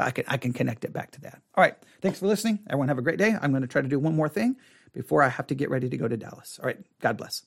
I 0.00 0.10
can 0.10 0.24
I 0.28 0.36
can 0.36 0.52
connect 0.52 0.84
it 0.84 0.92
back 0.92 1.10
to 1.12 1.20
that. 1.22 1.42
All 1.54 1.62
right, 1.62 1.74
thanks 2.00 2.18
for 2.18 2.26
listening. 2.26 2.60
Everyone 2.68 2.88
have 2.88 2.98
a 2.98 3.02
great 3.02 3.18
day. 3.18 3.36
I'm 3.40 3.50
going 3.50 3.62
to 3.62 3.68
try 3.68 3.82
to 3.82 3.88
do 3.88 3.98
one 3.98 4.14
more 4.14 4.28
thing 4.28 4.56
before 4.92 5.22
I 5.22 5.28
have 5.28 5.46
to 5.48 5.54
get 5.54 5.70
ready 5.70 5.88
to 5.88 5.96
go 5.96 6.08
to 6.08 6.16
Dallas. 6.16 6.58
All 6.60 6.66
right. 6.66 6.78
God 7.00 7.16
bless. 7.16 7.42